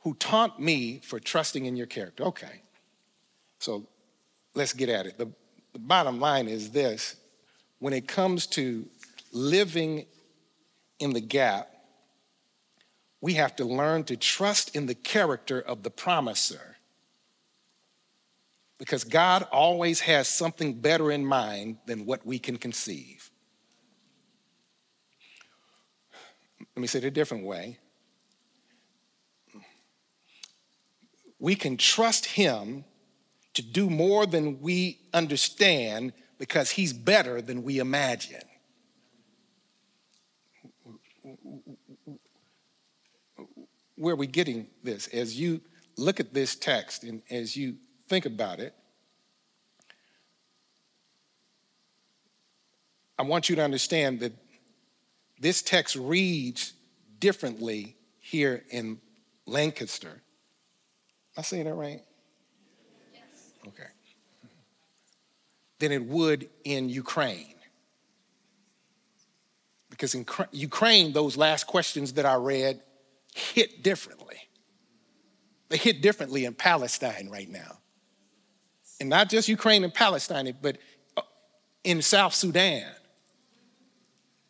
who 0.00 0.12
taunt 0.16 0.60
me 0.60 1.00
for 1.02 1.18
trusting 1.18 1.64
in 1.64 1.76
your 1.76 1.86
character? 1.86 2.24
Okay, 2.24 2.60
so 3.58 3.86
let's 4.54 4.74
get 4.74 4.90
at 4.90 5.06
it. 5.06 5.16
The, 5.16 5.32
the 5.72 5.78
bottom 5.78 6.20
line 6.20 6.48
is 6.48 6.70
this 6.70 7.16
when 7.78 7.92
it 7.92 8.06
comes 8.06 8.46
to 8.46 8.86
living 9.32 10.06
in 10.98 11.12
the 11.12 11.20
gap, 11.20 11.70
we 13.20 13.34
have 13.34 13.56
to 13.56 13.64
learn 13.64 14.04
to 14.04 14.16
trust 14.16 14.74
in 14.76 14.86
the 14.86 14.94
character 14.94 15.60
of 15.60 15.82
the 15.82 15.90
promiser 15.90 16.76
because 18.78 19.04
God 19.04 19.46
always 19.52 20.00
has 20.00 20.26
something 20.26 20.72
better 20.72 21.10
in 21.10 21.24
mind 21.24 21.76
than 21.86 22.06
what 22.06 22.24
we 22.24 22.38
can 22.38 22.56
conceive. 22.56 23.30
Let 26.74 26.80
me 26.80 26.86
say 26.86 26.98
it 26.98 27.04
a 27.04 27.10
different 27.10 27.44
way. 27.44 27.78
We 31.38 31.54
can 31.54 31.76
trust 31.76 32.24
Him 32.24 32.84
to 33.60 33.66
do 33.66 33.90
more 33.90 34.26
than 34.26 34.60
we 34.60 34.98
understand 35.12 36.12
because 36.38 36.70
He's 36.70 36.92
better 36.92 37.42
than 37.42 37.62
we 37.62 37.78
imagine. 37.78 38.42
Where 43.96 44.14
are 44.14 44.16
we 44.16 44.26
getting 44.26 44.68
this? 44.82 45.08
As 45.08 45.38
you 45.38 45.60
look 45.98 46.20
at 46.20 46.32
this 46.32 46.56
text 46.56 47.04
and 47.04 47.20
as 47.30 47.54
you 47.54 47.76
think 48.08 48.24
about 48.24 48.60
it, 48.60 48.74
I 53.18 53.22
want 53.22 53.50
you 53.50 53.56
to 53.56 53.62
understand 53.62 54.20
that 54.20 54.32
this 55.38 55.60
text 55.60 55.96
reads 55.96 56.72
differently 57.18 57.96
here 58.18 58.64
in 58.70 58.98
Lancaster. 59.44 60.22
Am 61.36 61.40
I 61.40 61.42
saying 61.42 61.64
that 61.64 61.74
right? 61.74 62.00
Okay. 63.66 63.88
Than 65.78 65.92
it 65.92 66.04
would 66.04 66.48
in 66.64 66.88
Ukraine. 66.88 67.54
Because 69.90 70.14
in 70.14 70.26
Ukraine, 70.52 71.12
those 71.12 71.36
last 71.36 71.66
questions 71.66 72.14
that 72.14 72.26
I 72.26 72.34
read 72.34 72.80
hit 73.34 73.82
differently. 73.82 74.36
They 75.68 75.76
hit 75.76 76.02
differently 76.02 76.44
in 76.44 76.54
Palestine 76.54 77.28
right 77.30 77.48
now 77.48 77.80
and 79.00 79.08
not 79.08 79.30
just 79.30 79.48
Ukraine 79.48 79.82
and 79.82 79.92
Palestine, 79.92 80.54
but 80.60 80.76
uh, 81.16 81.22
in 81.82 82.02
South 82.02 82.34
Sudan, 82.34 82.86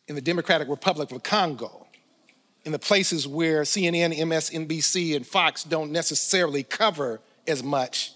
in 0.07 0.15
the 0.15 0.21
Democratic 0.21 0.67
Republic 0.67 1.11
of 1.11 1.23
Congo, 1.23 1.87
in 2.65 2.73
the 2.73 2.79
places 2.79 3.27
where 3.27 3.61
CNN, 3.63 4.15
MSNBC, 4.15 5.15
and 5.15 5.25
Fox 5.25 5.63
don't 5.63 5.91
necessarily 5.91 6.63
cover 6.63 7.21
as 7.47 7.63
much, 7.63 8.11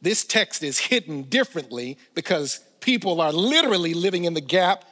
this 0.00 0.24
text 0.24 0.62
is 0.62 0.78
hidden 0.78 1.22
differently 1.24 1.98
because 2.14 2.60
people 2.80 3.20
are 3.20 3.32
literally 3.32 3.94
living 3.94 4.24
in 4.24 4.34
the 4.34 4.40
gap 4.40 4.84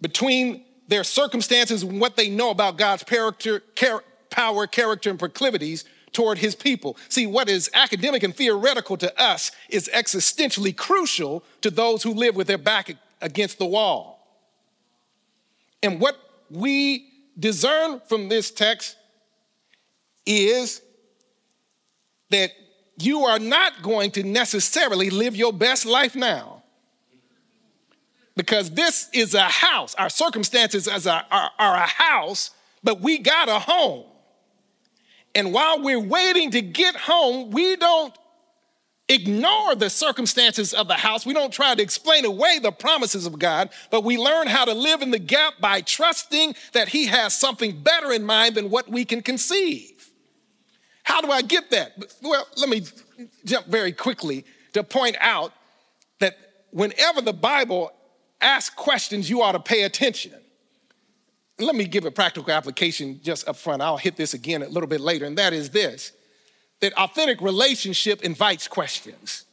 between 0.00 0.64
their 0.86 1.04
circumstances 1.04 1.82
and 1.82 2.00
what 2.00 2.16
they 2.16 2.30
know 2.30 2.50
about 2.50 2.78
God's 2.78 3.02
character, 3.02 3.62
char- 3.74 4.04
power, 4.30 4.66
character, 4.66 5.10
and 5.10 5.18
proclivities 5.18 5.84
toward 6.12 6.38
his 6.38 6.54
people. 6.54 6.96
See, 7.08 7.26
what 7.26 7.48
is 7.48 7.70
academic 7.74 8.22
and 8.22 8.34
theoretical 8.34 8.96
to 8.98 9.20
us 9.20 9.52
is 9.68 9.90
existentially 9.92 10.74
crucial 10.74 11.44
to 11.60 11.70
those 11.70 12.02
who 12.02 12.14
live 12.14 12.34
with 12.34 12.46
their 12.46 12.58
back 12.58 12.96
against 13.20 13.58
the 13.58 13.66
wall. 13.66 14.26
And 15.82 16.00
what 16.00 16.16
we 16.50 17.08
discern 17.38 18.00
from 18.08 18.28
this 18.28 18.50
text 18.50 18.96
is 20.24 20.80
that 22.30 22.50
you 22.98 23.24
are 23.24 23.38
not 23.38 23.82
going 23.82 24.10
to 24.12 24.22
necessarily 24.22 25.10
live 25.10 25.36
your 25.36 25.52
best 25.52 25.86
life 25.86 26.14
now. 26.16 26.62
Because 28.36 28.70
this 28.70 29.08
is 29.12 29.34
a 29.34 29.42
house. 29.42 29.94
Our 29.96 30.08
circumstances 30.08 30.86
a, 30.86 31.26
are, 31.30 31.50
are 31.58 31.74
a 31.74 31.86
house, 31.86 32.50
but 32.84 33.00
we 33.00 33.18
got 33.18 33.48
a 33.48 33.58
home. 33.58 34.04
And 35.34 35.52
while 35.52 35.82
we're 35.82 36.00
waiting 36.00 36.52
to 36.52 36.62
get 36.62 36.96
home, 36.96 37.50
we 37.50 37.76
don't 37.76 38.16
ignore 39.08 39.74
the 39.74 39.90
circumstances 39.90 40.74
of 40.74 40.86
the 40.86 40.94
house. 40.94 41.24
We 41.24 41.34
don't 41.34 41.52
try 41.52 41.74
to 41.74 41.82
explain 41.82 42.24
away 42.24 42.58
the 42.58 42.72
promises 42.72 43.26
of 43.26 43.38
God, 43.38 43.70
but 43.90 44.04
we 44.04 44.18
learn 44.18 44.46
how 44.46 44.64
to 44.64 44.74
live 44.74 45.02
in 45.02 45.10
the 45.10 45.18
gap 45.18 45.54
by 45.60 45.80
trusting 45.80 46.54
that 46.72 46.88
He 46.88 47.06
has 47.06 47.34
something 47.34 47.80
better 47.82 48.12
in 48.12 48.24
mind 48.24 48.54
than 48.54 48.70
what 48.70 48.88
we 48.88 49.04
can 49.04 49.22
conceive. 49.22 49.97
How 51.08 51.20
do 51.20 51.30
I 51.30 51.42
get 51.42 51.70
that? 51.70 51.92
Well, 52.22 52.46
let 52.56 52.68
me 52.68 52.82
jump 53.44 53.66
very 53.66 53.92
quickly 53.92 54.44
to 54.74 54.82
point 54.82 55.16
out 55.20 55.52
that 56.20 56.36
whenever 56.70 57.20
the 57.20 57.32
Bible 57.32 57.92
asks 58.40 58.74
questions, 58.74 59.28
you 59.28 59.42
ought 59.42 59.52
to 59.52 59.60
pay 59.60 59.82
attention 59.82 60.34
let 61.58 61.74
me 61.74 61.84
give 61.86 62.04
a 62.04 62.10
practical 62.10 62.52
application 62.52 63.20
just 63.22 63.48
up 63.48 63.56
front. 63.56 63.82
I'll 63.82 63.96
hit 63.96 64.16
this 64.16 64.34
again 64.34 64.62
a 64.62 64.68
little 64.68 64.88
bit 64.88 65.00
later, 65.00 65.24
and 65.24 65.36
that 65.38 65.52
is 65.52 65.70
this 65.70 66.12
that 66.80 66.92
authentic 66.92 67.40
relationship 67.40 68.22
invites 68.22 68.68
questions. 68.68 69.44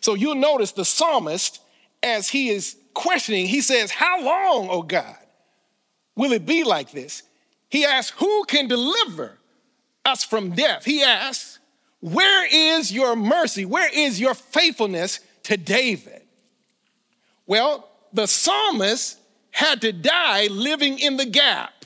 So 0.00 0.14
you'll 0.14 0.36
notice 0.36 0.72
the 0.72 0.86
psalmist, 0.86 1.60
as 2.02 2.28
he 2.28 2.48
is 2.48 2.76
questioning, 2.94 3.46
he 3.46 3.60
says, 3.60 3.90
How 3.90 4.22
long, 4.24 4.68
O 4.70 4.82
God, 4.82 5.18
will 6.16 6.32
it 6.32 6.46
be 6.46 6.64
like 6.64 6.90
this? 6.90 7.22
He 7.68 7.84
asks, 7.84 8.18
Who 8.18 8.44
can 8.44 8.68
deliver 8.68 9.38
us 10.04 10.24
from 10.24 10.50
death? 10.50 10.84
He 10.84 11.02
asks, 11.02 11.58
Where 12.00 12.46
is 12.50 12.92
your 12.92 13.16
mercy? 13.16 13.64
Where 13.64 13.90
is 13.92 14.20
your 14.20 14.34
faithfulness 14.34 15.20
to 15.44 15.56
David? 15.56 16.22
Well, 17.46 17.88
the 18.12 18.26
psalmist 18.26 19.18
had 19.50 19.80
to 19.82 19.92
die 19.92 20.46
living 20.46 20.98
in 20.98 21.16
the 21.16 21.26
gap 21.26 21.84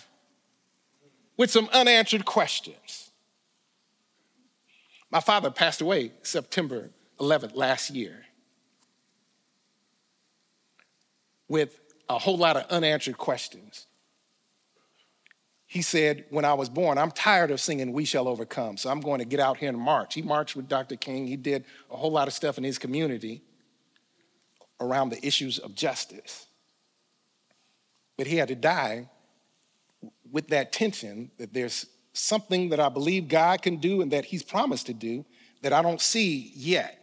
with 1.37 1.50
some 1.50 1.68
unanswered 1.72 2.24
questions. 2.24 3.11
My 5.11 5.20
father 5.20 5.50
passed 5.50 5.81
away 5.81 6.12
September 6.22 6.90
11th 7.20 7.55
last 7.55 7.90
year 7.90 8.24
with 11.48 11.79
a 12.09 12.18
whole 12.18 12.37
lot 12.37 12.57
of 12.57 12.66
unanswered 12.70 13.18
questions. 13.18 13.87
He 15.77 15.83
said, 15.83 16.25
When 16.31 16.47
I 16.47 16.55
was 16.55 16.71
born, 16.71 16.97
I'm 16.97 17.11
tired 17.11 17.51
of 17.51 17.61
singing 17.61 17.93
We 17.93 18.07
Shall 18.07 18.29
Overcome, 18.29 18.79
so 18.79 18.89
I'm 18.89 19.03
going 19.03 19.19
to 19.19 19.27
get 19.27 19.41
out 19.41 19.59
here 19.59 19.69
and 19.69 19.79
march. 19.79 20.15
He 20.15 20.23
marched 20.23 20.57
with 20.57 20.71
Dr. 20.71 20.97
King. 20.97 21.27
He 21.27 21.37
did 21.37 21.67
a 21.91 21.97
whole 21.99 22.11
lot 22.11 22.29
of 22.29 22.33
stuff 22.33 22.57
in 22.57 22.65
his 22.65 22.79
community 22.79 23.43
around 24.81 25.11
the 25.11 25.23
issues 25.25 25.59
of 25.59 25.75
justice. 25.75 26.47
But 28.17 28.27
he 28.27 28.37
had 28.37 28.49
to 28.49 28.55
die 28.55 29.11
with 30.33 30.49
that 30.49 30.73
tension 30.73 31.31
that 31.37 31.53
there's 31.53 31.85
something 32.15 32.71
that 32.71 32.81
I 32.81 32.89
believe 32.89 33.29
God 33.29 33.61
can 33.61 33.77
do 33.77 34.01
and 34.01 34.11
that 34.12 34.25
he's 34.25 34.43
promised 34.43 34.87
to 34.87 34.95
do 34.95 35.27
that 35.61 35.75
I 35.75 35.83
don't 35.83 36.01
see 36.01 36.53
yet. 36.55 36.99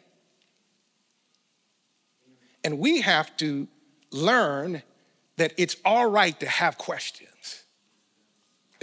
And 2.63 2.79
we 2.79 3.01
have 3.01 3.37
to 3.37 3.67
learn 4.09 4.81
that 5.37 5.53
it's 5.57 5.75
all 5.85 6.09
right 6.09 6.39
to 6.39 6.47
have 6.47 6.79
questions. 6.79 7.29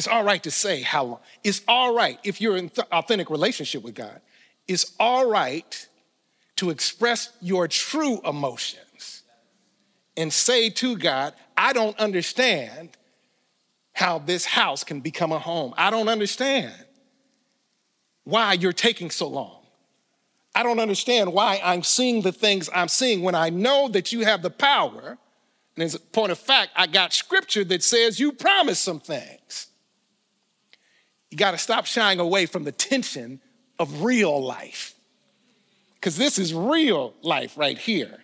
It's 0.00 0.08
all 0.08 0.24
right 0.24 0.42
to 0.44 0.50
say 0.50 0.80
how 0.80 1.04
long. 1.04 1.20
It's 1.44 1.60
all 1.68 1.94
right 1.94 2.18
if 2.24 2.40
you're 2.40 2.56
in 2.56 2.70
authentic 2.90 3.28
relationship 3.28 3.82
with 3.82 3.94
God. 3.94 4.18
It's 4.66 4.94
all 4.98 5.28
right 5.28 5.88
to 6.56 6.70
express 6.70 7.28
your 7.42 7.68
true 7.68 8.18
emotions 8.24 9.24
and 10.16 10.32
say 10.32 10.70
to 10.70 10.96
God, 10.96 11.34
I 11.54 11.74
don't 11.74 11.98
understand 11.98 12.96
how 13.92 14.20
this 14.20 14.46
house 14.46 14.84
can 14.84 15.00
become 15.00 15.32
a 15.32 15.38
home. 15.38 15.74
I 15.76 15.90
don't 15.90 16.08
understand 16.08 16.72
why 18.24 18.54
you're 18.54 18.72
taking 18.72 19.10
so 19.10 19.28
long. 19.28 19.60
I 20.54 20.62
don't 20.62 20.80
understand 20.80 21.30
why 21.34 21.60
I'm 21.62 21.82
seeing 21.82 22.22
the 22.22 22.32
things 22.32 22.70
I'm 22.74 22.88
seeing 22.88 23.20
when 23.20 23.34
I 23.34 23.50
know 23.50 23.88
that 23.88 24.12
you 24.12 24.24
have 24.24 24.40
the 24.40 24.48
power. 24.48 25.18
And 25.76 25.84
as 25.84 25.94
a 25.94 26.00
point 26.00 26.32
of 26.32 26.38
fact, 26.38 26.70
I 26.74 26.86
got 26.86 27.12
scripture 27.12 27.64
that 27.64 27.82
says 27.82 28.18
you 28.18 28.32
promised 28.32 28.82
some 28.82 28.98
things. 28.98 29.66
You 31.30 31.36
got 31.36 31.52
to 31.52 31.58
stop 31.58 31.86
shying 31.86 32.18
away 32.18 32.46
from 32.46 32.64
the 32.64 32.72
tension 32.72 33.40
of 33.78 34.02
real 34.02 34.42
life. 34.42 34.94
Because 35.94 36.16
this 36.16 36.38
is 36.38 36.52
real 36.52 37.14
life 37.22 37.56
right 37.56 37.78
here, 37.78 38.20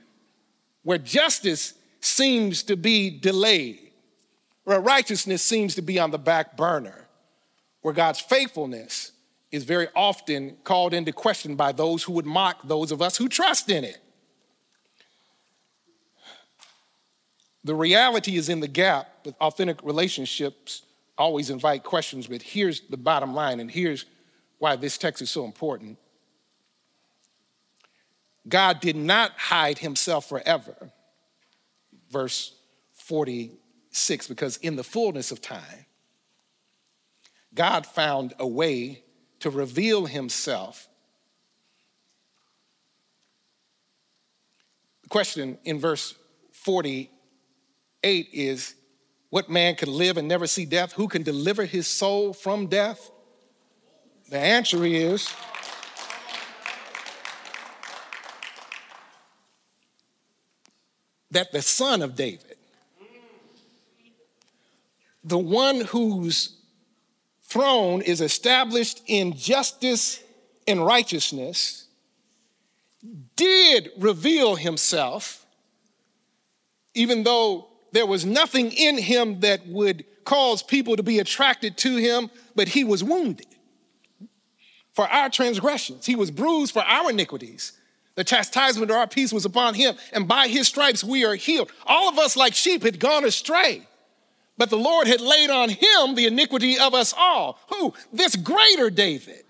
where 0.83 0.99
justice 0.99 1.75
seems 2.01 2.63
to 2.65 2.77
be 2.77 3.11
delayed, 3.11 3.93
where 4.65 4.81
righteousness 4.81 5.43
seems 5.43 5.75
to 5.75 5.83
be 5.83 5.99
on 5.99 6.11
the 6.11 6.19
back 6.19 6.57
burner, 6.57 7.07
where 7.83 7.95
God's 7.95 8.21
faithfulness 8.21 9.13
is 9.53 9.65
very 9.65 9.89
often 9.95 10.57
called 10.65 10.95
into 10.95 11.13
question 11.13 11.55
by 11.55 11.73
those 11.73 12.03
who 12.03 12.13
would 12.13 12.27
mock 12.27 12.67
those 12.67 12.91
of 12.91 13.01
us 13.01 13.17
who 13.17 13.29
trust 13.29 13.71
in 13.71 13.85
it. 13.85 13.99
The 17.63 17.75
reality 17.75 18.37
is 18.37 18.49
in 18.49 18.61
the 18.61 18.69
gap 18.69 19.09
with 19.25 19.35
authentic 19.41 19.83
relationships 19.83 20.83
always 21.19 21.51
invite 21.51 21.83
questions, 21.83 22.27
but 22.27 22.43
here's 22.43 22.83
the 22.83 22.97
bottom 22.97 23.35
line, 23.35 23.61
and 23.61 23.71
here's 23.71 24.07
why 24.59 24.77
this 24.77 24.99
text 24.99 25.23
is 25.23 25.31
so 25.31 25.45
important. 25.45 25.99
God 28.49 28.81
did 28.81 28.97
not 28.97 29.33
hide 29.33 29.79
himself 29.79 30.29
forever, 30.29 30.93
verse 32.11 32.55
46, 32.95 34.29
because 34.29 34.57
in 34.59 34.77
the 34.77 34.85
fullness 34.85 35.33
of 35.33 35.41
time, 35.41 35.87
God 37.55 37.87
found 37.87 38.35
a 38.39 38.47
way 38.47 39.03
to 39.41 39.51
reveal 39.51 40.07
himself. 40.07 40.89
The 45.03 45.09
question 45.09 45.59
in 45.65 45.81
verse 45.81 46.15
48 46.53 48.29
is 48.33 48.75
What 49.31 49.51
man 49.51 49.75
can 49.75 49.93
live 49.93 50.17
and 50.17 50.29
never 50.29 50.47
see 50.47 50.65
death? 50.65 50.93
Who 50.93 51.09
can 51.09 51.23
deliver 51.23 51.65
his 51.65 51.87
soul 51.87 52.33
from 52.33 52.69
death? 52.69 53.11
The 54.31 54.39
answer 54.39 54.85
is 54.85 55.33
that 61.31 61.53
the 61.53 61.63
son 61.63 62.03
of 62.03 62.15
David, 62.15 62.57
the 65.23 65.39
one 65.39 65.83
whose 65.83 66.57
throne 67.43 68.01
is 68.01 68.21
established 68.21 69.03
in 69.07 69.37
justice 69.37 70.23
and 70.67 70.85
righteousness, 70.85 71.87
did 73.37 73.91
reveal 73.99 74.57
himself, 74.57 75.47
even 76.95 77.23
though 77.23 77.69
there 77.97 78.07
was 78.07 78.25
nothing 78.25 78.71
in 78.73 78.99
him 78.99 79.41
that 79.41 79.67
would 79.67 80.05
cause 80.25 80.63
people 80.63 80.97
to 80.97 81.03
be 81.03 81.19
attracted 81.19 81.77
to 81.79 81.97
him, 81.97 82.31
but 82.55 82.69
he 82.69 82.85
was 82.85 83.03
wounded 83.03 83.47
for 84.97 85.07
our 85.09 85.29
transgressions, 85.29 86.07
he 86.07 86.17
was 86.17 86.31
bruised 86.31 86.73
for 86.73 86.83
our 86.83 87.11
iniquities. 87.11 87.73
The 88.15 88.25
chastisement 88.25 88.91
of 88.91 88.97
our 88.97 89.07
peace 89.07 89.31
was 89.31 89.45
upon 89.45 89.75
him, 89.75 89.95
and 90.11 90.27
by 90.27 90.49
his 90.49 90.69
stripes 90.69 91.05
we 91.05 91.23
are 91.27 91.35
healed. 91.35 91.71
All 91.85 92.09
of 92.09 92.19
us, 92.19 92.35
like 92.35 92.55
sheep, 92.55 92.83
had 92.83 92.99
gone 92.99 93.27
astray. 93.27 93.87
But 94.57 94.71
the 94.71 94.79
Lord 94.79 95.07
had 95.07 95.21
laid 95.21 95.51
on 95.51 95.69
him 95.69 96.15
the 96.15 96.25
iniquity 96.27 96.79
of 96.79 96.95
us 96.95 97.13
all. 97.15 97.59
Who? 97.69 97.93
This 98.11 98.37
greater 98.37 98.89
David. 98.89 99.45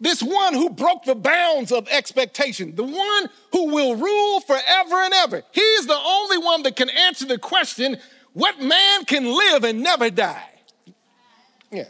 This 0.00 0.22
one 0.22 0.54
who 0.54 0.70
broke 0.70 1.04
the 1.04 1.14
bounds 1.14 1.72
of 1.72 1.88
expectation, 1.88 2.74
the 2.76 2.84
one 2.84 3.28
who 3.52 3.66
will 3.72 3.96
rule 3.96 4.40
forever 4.40 4.96
and 4.96 5.12
ever. 5.14 5.42
He 5.50 5.60
is 5.60 5.86
the 5.86 5.98
only 5.98 6.38
one 6.38 6.62
that 6.62 6.76
can 6.76 6.88
answer 6.88 7.26
the 7.26 7.38
question 7.38 7.98
what 8.32 8.60
man 8.60 9.04
can 9.04 9.24
live 9.24 9.64
and 9.64 9.82
never 9.82 10.10
die? 10.10 10.48
Yeah. 11.72 11.88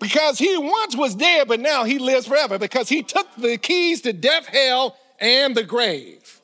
Because 0.00 0.38
he 0.38 0.58
once 0.58 0.96
was 0.96 1.14
dead, 1.14 1.46
but 1.46 1.60
now 1.60 1.84
he 1.84 1.98
lives 1.98 2.26
forever 2.26 2.58
because 2.58 2.88
he 2.88 3.02
took 3.04 3.28
the 3.36 3.56
keys 3.56 4.00
to 4.02 4.12
death, 4.12 4.46
hell, 4.46 4.96
and 5.20 5.54
the 5.54 5.62
grave. 5.62 6.40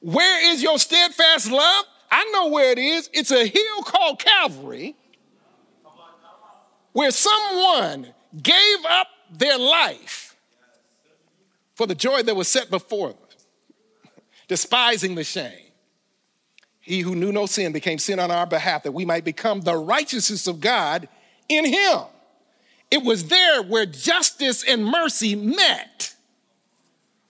Where 0.00 0.52
is 0.52 0.62
your 0.62 0.78
steadfast 0.78 1.50
love? 1.50 1.84
I 2.10 2.30
know 2.32 2.48
where 2.48 2.72
it 2.72 2.78
is. 2.78 3.08
It's 3.12 3.30
a 3.30 3.46
hill 3.46 3.82
called 3.82 4.18
Calvary 4.18 4.94
where 6.92 7.10
someone 7.10 8.12
gave 8.42 8.84
up 8.88 9.08
their 9.30 9.58
life 9.58 10.36
for 11.74 11.86
the 11.86 11.94
joy 11.94 12.22
that 12.22 12.34
was 12.34 12.48
set 12.48 12.70
before 12.70 13.08
them, 13.08 13.18
despising 14.48 15.14
the 15.14 15.24
shame. 15.24 15.66
He 16.80 17.00
who 17.00 17.14
knew 17.14 17.32
no 17.32 17.46
sin 17.46 17.72
became 17.72 17.98
sin 17.98 18.18
on 18.18 18.30
our 18.30 18.46
behalf 18.46 18.82
that 18.84 18.92
we 18.92 19.04
might 19.04 19.24
become 19.24 19.60
the 19.60 19.76
righteousness 19.76 20.46
of 20.46 20.60
God 20.60 21.08
in 21.48 21.66
him. 21.66 22.00
It 22.90 23.02
was 23.02 23.28
there 23.28 23.62
where 23.62 23.84
justice 23.84 24.64
and 24.64 24.84
mercy 24.84 25.34
met, 25.36 26.14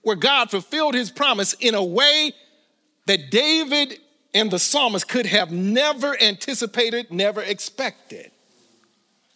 where 0.01 0.15
God 0.15 0.49
fulfilled 0.49 0.93
his 0.93 1.11
promise 1.11 1.53
in 1.59 1.75
a 1.75 1.83
way 1.83 2.31
that 3.05 3.29
David 3.29 3.99
and 4.33 4.49
the 4.49 4.59
psalmist 4.59 5.09
could 5.09 5.25
have 5.25 5.51
never 5.51 6.19
anticipated, 6.21 7.11
never 7.11 7.41
expected. 7.41 8.31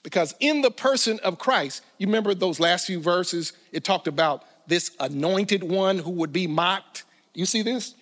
Because 0.03 0.35
in 0.39 0.61
the 0.61 0.71
person 0.71 1.19
of 1.23 1.39
Christ, 1.39 1.81
you 1.97 2.07
remember 2.07 2.33
those 2.33 2.59
last 2.59 2.85
few 2.85 2.99
verses, 2.99 3.53
it 3.71 3.83
talked 3.83 4.07
about 4.07 4.43
this 4.67 4.91
anointed 4.99 5.63
one 5.63 5.97
who 5.97 6.11
would 6.11 6.33
be 6.33 6.45
mocked. 6.45 7.03
You 7.33 7.45
see 7.45 7.61
this? 7.61 7.95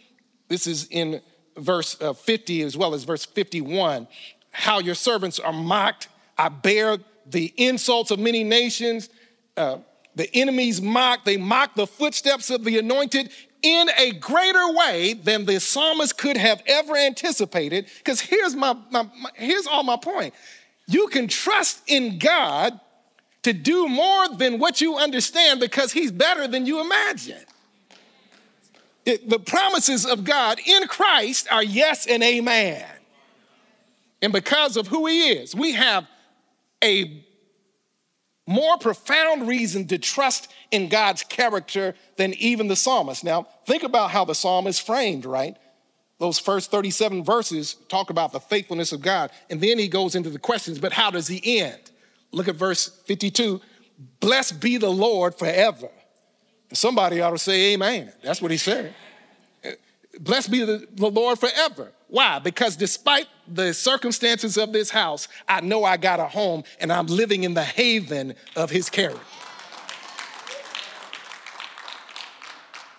This 0.47 0.67
is 0.67 0.87
in 0.89 1.21
verse 1.57 1.99
uh, 2.01 2.13
50 2.13 2.63
as 2.63 2.75
well 2.75 2.93
as 2.93 3.03
verse 3.03 3.25
51. 3.25 4.07
How 4.51 4.79
your 4.79 4.95
servants 4.95 5.39
are 5.39 5.53
mocked. 5.53 6.09
I 6.37 6.49
bear 6.49 6.97
the 7.25 7.53
insults 7.55 8.11
of 8.11 8.19
many 8.19 8.43
nations. 8.43 9.09
Uh, 9.55 9.77
the 10.15 10.29
enemies 10.35 10.81
mock, 10.81 11.23
they 11.23 11.37
mock 11.37 11.75
the 11.75 11.87
footsteps 11.87 12.49
of 12.49 12.63
the 12.63 12.77
anointed 12.77 13.29
in 13.61 13.89
a 13.97 14.11
greater 14.13 14.73
way 14.73 15.13
than 15.13 15.45
the 15.45 15.59
psalmist 15.59 16.17
could 16.17 16.35
have 16.35 16.61
ever 16.65 16.97
anticipated. 16.97 17.85
Because 17.99 18.19
here's 18.19 18.55
my, 18.55 18.75
my, 18.89 19.03
my, 19.03 19.29
here's 19.35 19.67
all 19.67 19.83
my 19.83 19.97
point. 19.97 20.33
You 20.91 21.07
can 21.07 21.27
trust 21.27 21.81
in 21.87 22.19
God 22.19 22.79
to 23.43 23.53
do 23.53 23.87
more 23.87 24.29
than 24.29 24.59
what 24.59 24.81
you 24.81 24.97
understand 24.97 25.59
because 25.59 25.91
He's 25.91 26.11
better 26.11 26.47
than 26.47 26.65
you 26.65 26.81
imagine. 26.81 27.43
It, 29.05 29.29
the 29.29 29.39
promises 29.39 30.05
of 30.05 30.23
God 30.23 30.59
in 30.65 30.87
Christ 30.87 31.47
are 31.49 31.63
yes 31.63 32.05
and 32.05 32.21
amen. 32.21 32.85
And 34.21 34.31
because 34.31 34.77
of 34.77 34.87
who 34.87 35.07
He 35.07 35.29
is, 35.29 35.55
we 35.55 35.71
have 35.73 36.07
a 36.83 37.23
more 38.45 38.77
profound 38.77 39.47
reason 39.47 39.87
to 39.87 39.97
trust 39.97 40.51
in 40.71 40.89
God's 40.89 41.23
character 41.23 41.95
than 42.17 42.33
even 42.35 42.67
the 42.67 42.75
psalmist. 42.75 43.23
Now, 43.23 43.47
think 43.65 43.83
about 43.83 44.11
how 44.11 44.25
the 44.25 44.35
psalm 44.35 44.67
is 44.67 44.77
framed, 44.77 45.25
right? 45.25 45.55
Those 46.21 46.37
first 46.37 46.69
37 46.69 47.23
verses 47.23 47.73
talk 47.89 48.11
about 48.11 48.31
the 48.31 48.39
faithfulness 48.39 48.91
of 48.91 49.01
God. 49.01 49.31
And 49.49 49.59
then 49.59 49.79
he 49.79 49.87
goes 49.87 50.13
into 50.13 50.29
the 50.29 50.37
questions, 50.37 50.77
but 50.77 50.93
how 50.93 51.09
does 51.09 51.27
he 51.27 51.59
end? 51.61 51.79
Look 52.31 52.47
at 52.47 52.53
verse 52.55 52.89
52 53.05 53.59
Blessed 54.19 54.61
be 54.61 54.77
the 54.77 54.91
Lord 54.91 55.33
forever. 55.33 55.89
Somebody 56.73 57.21
ought 57.21 57.31
to 57.31 57.39
say, 57.39 57.73
Amen. 57.73 58.13
That's 58.21 58.39
what 58.39 58.51
he 58.51 58.57
said. 58.57 58.93
Blessed 60.19 60.51
be 60.51 60.63
the, 60.63 60.87
the 60.93 61.09
Lord 61.09 61.39
forever. 61.39 61.91
Why? 62.07 62.37
Because 62.37 62.75
despite 62.75 63.25
the 63.47 63.73
circumstances 63.73 64.57
of 64.57 64.73
this 64.73 64.91
house, 64.91 65.27
I 65.49 65.61
know 65.61 65.83
I 65.83 65.97
got 65.97 66.19
a 66.19 66.27
home 66.27 66.65
and 66.79 66.93
I'm 66.93 67.07
living 67.07 67.45
in 67.45 67.55
the 67.55 67.63
haven 67.63 68.35
of 68.55 68.69
his 68.69 68.91
character. 68.91 69.19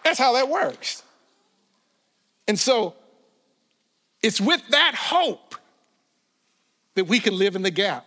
That's 0.03 0.19
how 0.19 0.33
that 0.33 0.49
works. 0.49 1.05
And 2.49 2.59
so 2.59 2.97
it's 4.23 4.41
with 4.41 4.63
that 4.69 4.95
hope 4.95 5.57
that 6.95 7.05
we 7.05 7.19
can 7.19 7.37
live 7.37 7.57
in 7.57 7.63
the 7.63 7.71
gap. 7.71 8.07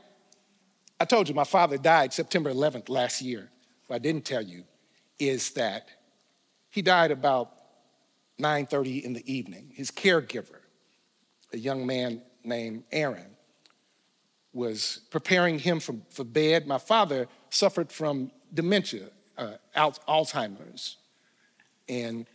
I 0.99 1.05
told 1.05 1.27
you 1.27 1.35
my 1.35 1.43
father 1.43 1.77
died 1.77 2.13
September 2.13 2.51
11th 2.51 2.89
last 2.89 3.21
year. 3.21 3.49
What 3.87 3.97
I 3.97 3.99
didn't 3.99 4.25
tell 4.25 4.41
you 4.41 4.63
is 5.19 5.51
that 5.51 5.89
he 6.69 6.81
died 6.81 7.11
about 7.11 7.51
9:30 8.39 9.03
in 9.03 9.13
the 9.13 9.31
evening. 9.31 9.71
His 9.73 9.91
caregiver 9.91 10.59
a 11.55 11.57
young 11.57 11.85
man 11.85 12.21
named 12.43 12.83
Aaron 12.91 13.35
was 14.53 15.01
preparing 15.09 15.57
him 15.59 15.79
for, 15.79 15.95
for 16.09 16.23
bed. 16.23 16.67
My 16.67 16.77
father 16.77 17.27
suffered 17.49 17.91
from 17.91 18.31
dementia, 18.53 19.09
uh, 19.37 19.53
Alzheimer's. 19.75 20.97
And 21.89 22.25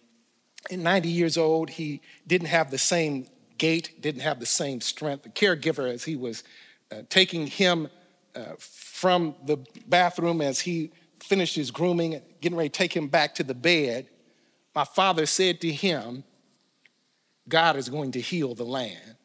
at 0.70 0.78
90 0.78 1.08
years 1.08 1.36
old, 1.38 1.70
he 1.70 2.00
didn't 2.26 2.48
have 2.48 2.70
the 2.70 2.78
same 2.78 3.26
gait 3.60 4.00
didn't 4.00 4.22
have 4.22 4.40
the 4.40 4.46
same 4.46 4.80
strength. 4.80 5.22
The 5.22 5.28
caregiver, 5.28 5.92
as 5.92 6.02
he 6.02 6.16
was 6.16 6.42
uh, 6.90 7.02
taking 7.10 7.46
him 7.46 7.88
uh, 8.34 8.54
from 8.58 9.34
the 9.44 9.58
bathroom 9.86 10.40
as 10.40 10.60
he 10.60 10.90
finished 11.22 11.56
his 11.56 11.70
grooming, 11.70 12.22
getting 12.40 12.56
ready 12.56 12.70
to 12.70 12.76
take 12.76 12.96
him 12.96 13.08
back 13.08 13.34
to 13.34 13.44
the 13.44 13.54
bed, 13.54 14.08
my 14.74 14.84
father 14.84 15.26
said 15.26 15.60
to 15.60 15.70
him, 15.70 16.24
God 17.48 17.76
is 17.76 17.90
going 17.90 18.12
to 18.12 18.20
heal 18.20 18.54
the 18.54 18.64
land. 18.64 19.16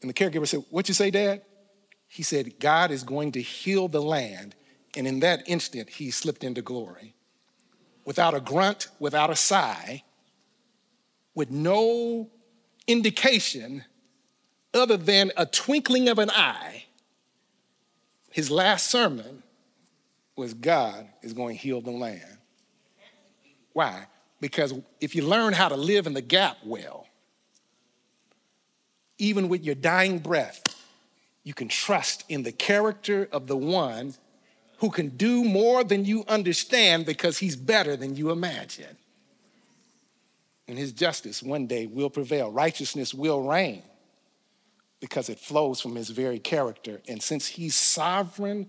And 0.00 0.08
the 0.08 0.14
caregiver 0.14 0.48
said, 0.48 0.64
What'd 0.70 0.88
you 0.88 0.94
say, 0.94 1.10
Dad? 1.10 1.42
He 2.06 2.22
said, 2.22 2.58
God 2.58 2.90
is 2.90 3.02
going 3.02 3.32
to 3.32 3.42
heal 3.42 3.88
the 3.88 4.00
land. 4.00 4.54
And 4.96 5.06
in 5.06 5.20
that 5.20 5.42
instant, 5.46 5.90
he 5.90 6.10
slipped 6.10 6.44
into 6.44 6.62
glory. 6.62 7.14
Without 8.06 8.32
a 8.32 8.40
grunt, 8.40 8.88
without 8.98 9.28
a 9.28 9.36
sigh, 9.36 10.02
with 11.34 11.50
no 11.50 12.30
indication 12.88 13.84
other 14.74 14.96
than 14.96 15.30
a 15.36 15.46
twinkling 15.46 16.08
of 16.08 16.18
an 16.18 16.30
eye, 16.30 16.86
his 18.30 18.50
last 18.50 18.90
sermon 18.90 19.42
was 20.34 20.54
God 20.54 21.08
is 21.22 21.32
going 21.32 21.56
to 21.56 21.62
heal 21.62 21.80
the 21.80 21.90
land. 21.90 22.38
Why? 23.72 24.06
Because 24.40 24.74
if 25.00 25.14
you 25.14 25.22
learn 25.22 25.52
how 25.52 25.68
to 25.68 25.76
live 25.76 26.06
in 26.06 26.14
the 26.14 26.22
gap 26.22 26.56
well, 26.64 27.06
even 29.18 29.48
with 29.48 29.64
your 29.64 29.74
dying 29.74 30.18
breath, 30.18 30.62
you 31.42 31.54
can 31.54 31.68
trust 31.68 32.24
in 32.28 32.42
the 32.42 32.52
character 32.52 33.28
of 33.32 33.46
the 33.46 33.56
one 33.56 34.14
who 34.78 34.90
can 34.90 35.08
do 35.08 35.42
more 35.44 35.82
than 35.82 36.04
you 36.04 36.24
understand 36.28 37.04
because 37.04 37.38
he's 37.38 37.56
better 37.56 37.96
than 37.96 38.14
you 38.14 38.30
imagine. 38.30 38.96
And 40.68 40.78
his 40.78 40.92
justice 40.92 41.42
one 41.42 41.66
day 41.66 41.86
will 41.86 42.10
prevail, 42.10 42.52
righteousness 42.52 43.14
will 43.14 43.42
reign 43.42 43.82
because 45.00 45.30
it 45.30 45.38
flows 45.38 45.80
from 45.80 45.94
his 45.94 46.10
very 46.10 46.38
character. 46.38 47.00
And 47.08 47.22
since 47.22 47.46
he's 47.46 47.74
sovereign 47.74 48.68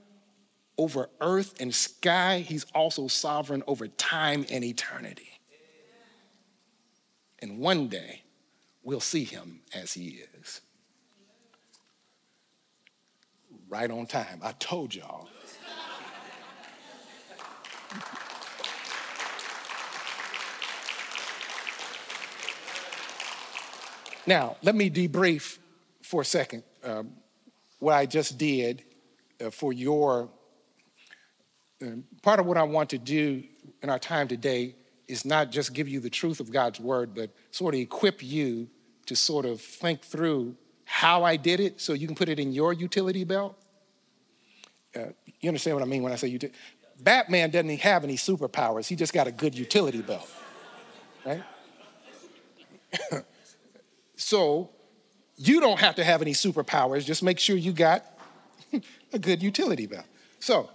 over 0.78 1.10
earth 1.20 1.60
and 1.60 1.76
sky, 1.76 2.40
he's 2.40 2.66
also 2.74 3.08
sovereign 3.08 3.64
over 3.68 3.88
time 3.88 4.46
and 4.50 4.64
eternity. 4.64 5.28
And 7.40 7.60
one 7.60 7.90
day, 7.90 8.24
we'll 8.84 9.00
see 9.02 9.26
him 9.26 9.62
as 9.74 9.94
he 9.94 10.22
is. 10.40 10.62
Right 13.68 13.92
on 13.92 14.06
time. 14.06 14.40
I 14.42 14.54
told 14.54 14.96
y'all. 14.96 15.28
Now, 24.30 24.58
let 24.62 24.76
me 24.76 24.92
debrief 24.92 25.58
for 26.04 26.22
a 26.22 26.26
second 26.26 26.62
um, 26.84 27.10
what 27.80 27.96
I 27.96 28.06
just 28.06 28.38
did 28.38 28.84
uh, 29.44 29.50
for 29.50 29.74
your. 29.74 30.30
Uh, 31.82 31.96
part 32.22 32.40
of 32.40 32.46
what 32.46 32.56
I 32.58 32.64
want 32.64 32.92
to 32.92 33.00
do 33.00 33.44
in 33.82 33.90
our 33.90 33.98
time 33.98 34.28
today 34.28 34.76
is 35.08 35.26
not 35.26 35.50
just 35.50 35.74
give 35.74 35.88
you 35.90 36.00
the 36.00 36.10
truth 36.10 36.40
of 36.40 36.52
God's 36.52 36.80
word, 36.80 37.16
but 37.16 37.32
sort 37.50 37.74
of 37.74 37.80
equip 37.80 38.22
you 38.22 38.70
to 39.08 39.16
sort 39.16 39.46
of 39.46 39.62
think 39.62 40.02
through 40.02 40.56
how 40.86 41.24
I 41.24 41.36
did 41.36 41.60
it 41.60 41.82
so 41.82 41.94
you 41.94 42.06
can 42.06 42.16
put 42.16 42.30
it 42.30 42.38
in 42.38 42.52
your 42.52 42.72
utility 42.72 43.24
belt. 43.24 43.58
Uh, 44.96 45.06
you 45.40 45.50
understand 45.50 45.76
what 45.76 45.84
I 45.84 45.88
mean 45.88 46.04
when 46.04 46.12
I 46.12 46.18
say 46.18 46.28
utility? 46.28 46.58
Batman 47.02 47.50
doesn't 47.50 47.80
have 47.80 48.04
any 48.04 48.18
superpowers, 48.18 48.88
he 48.88 48.96
just 48.96 49.14
got 49.14 49.26
a 49.26 49.32
good 49.32 49.58
utility 49.58 50.02
belt, 50.02 50.30
right? 51.26 51.44
so 54.20 54.70
you 55.38 55.62
don't 55.62 55.80
have 55.80 55.96
to 55.96 56.04
have 56.04 56.22
any 56.22 56.34
superpowers, 56.34 57.06
just 57.06 57.24
make 57.24 57.40
sure 57.40 57.56
you 57.56 57.72
got 57.72 58.06
a 59.14 59.20
good 59.20 59.42
utility 59.42 59.88
belt. 59.88 60.06
So, 60.40 60.70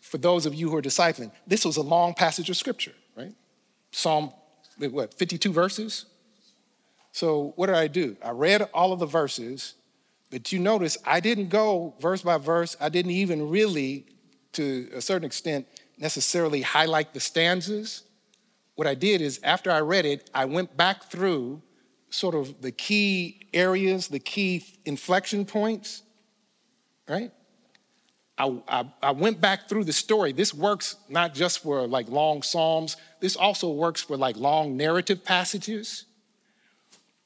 for 0.00 0.18
those 0.18 0.46
of 0.46 0.54
you 0.54 0.68
who 0.70 0.76
are 0.76 0.82
discipling, 0.82 1.30
this 1.46 1.64
was 1.64 1.76
a 1.76 1.82
long 1.82 2.14
passage 2.14 2.50
of 2.50 2.56
scripture, 2.56 2.92
right? 3.16 3.32
Psalm, 3.92 4.32
what, 4.78 5.14
52 5.14 5.52
verses? 5.52 6.06
So 7.12 7.54
what 7.56 7.66
did 7.66 7.76
I 7.76 7.86
do? 7.86 8.16
I 8.22 8.30
read 8.30 8.68
all 8.74 8.92
of 8.92 8.98
the 8.98 9.06
verses, 9.06 9.74
but 10.30 10.52
you 10.52 10.58
notice 10.58 10.98
I 11.04 11.20
didn't 11.20 11.48
go 11.48 11.94
verse 12.00 12.22
by 12.22 12.36
verse. 12.36 12.76
I 12.80 12.88
didn't 12.88 13.12
even 13.12 13.48
really, 13.48 14.06
to 14.52 14.90
a 14.94 15.00
certain 15.00 15.24
extent, 15.24 15.66
necessarily 15.98 16.62
highlight 16.62 17.14
the 17.14 17.20
stanzas. 17.20 18.02
What 18.74 18.86
I 18.86 18.94
did 18.94 19.22
is 19.22 19.40
after 19.42 19.70
I 19.70 19.80
read 19.80 20.04
it, 20.04 20.28
I 20.34 20.44
went 20.44 20.76
back 20.76 21.04
through 21.04 21.62
sort 22.16 22.34
of 22.34 22.62
the 22.62 22.72
key 22.72 23.48
areas, 23.52 24.08
the 24.08 24.18
key 24.18 24.64
inflection 24.84 25.44
points, 25.44 26.02
right? 27.08 27.30
I, 28.38 28.60
I, 28.68 28.84
I, 29.02 29.10
went 29.12 29.40
back 29.40 29.68
through 29.68 29.84
the 29.84 29.92
story. 29.92 30.32
This 30.32 30.52
works 30.52 30.96
not 31.08 31.34
just 31.34 31.60
for 31.60 31.86
like 31.86 32.08
long 32.08 32.42
psalms, 32.42 32.96
this 33.20 33.36
also 33.36 33.70
works 33.70 34.02
for 34.02 34.16
like 34.16 34.36
long 34.36 34.76
narrative 34.76 35.24
passages. 35.24 36.04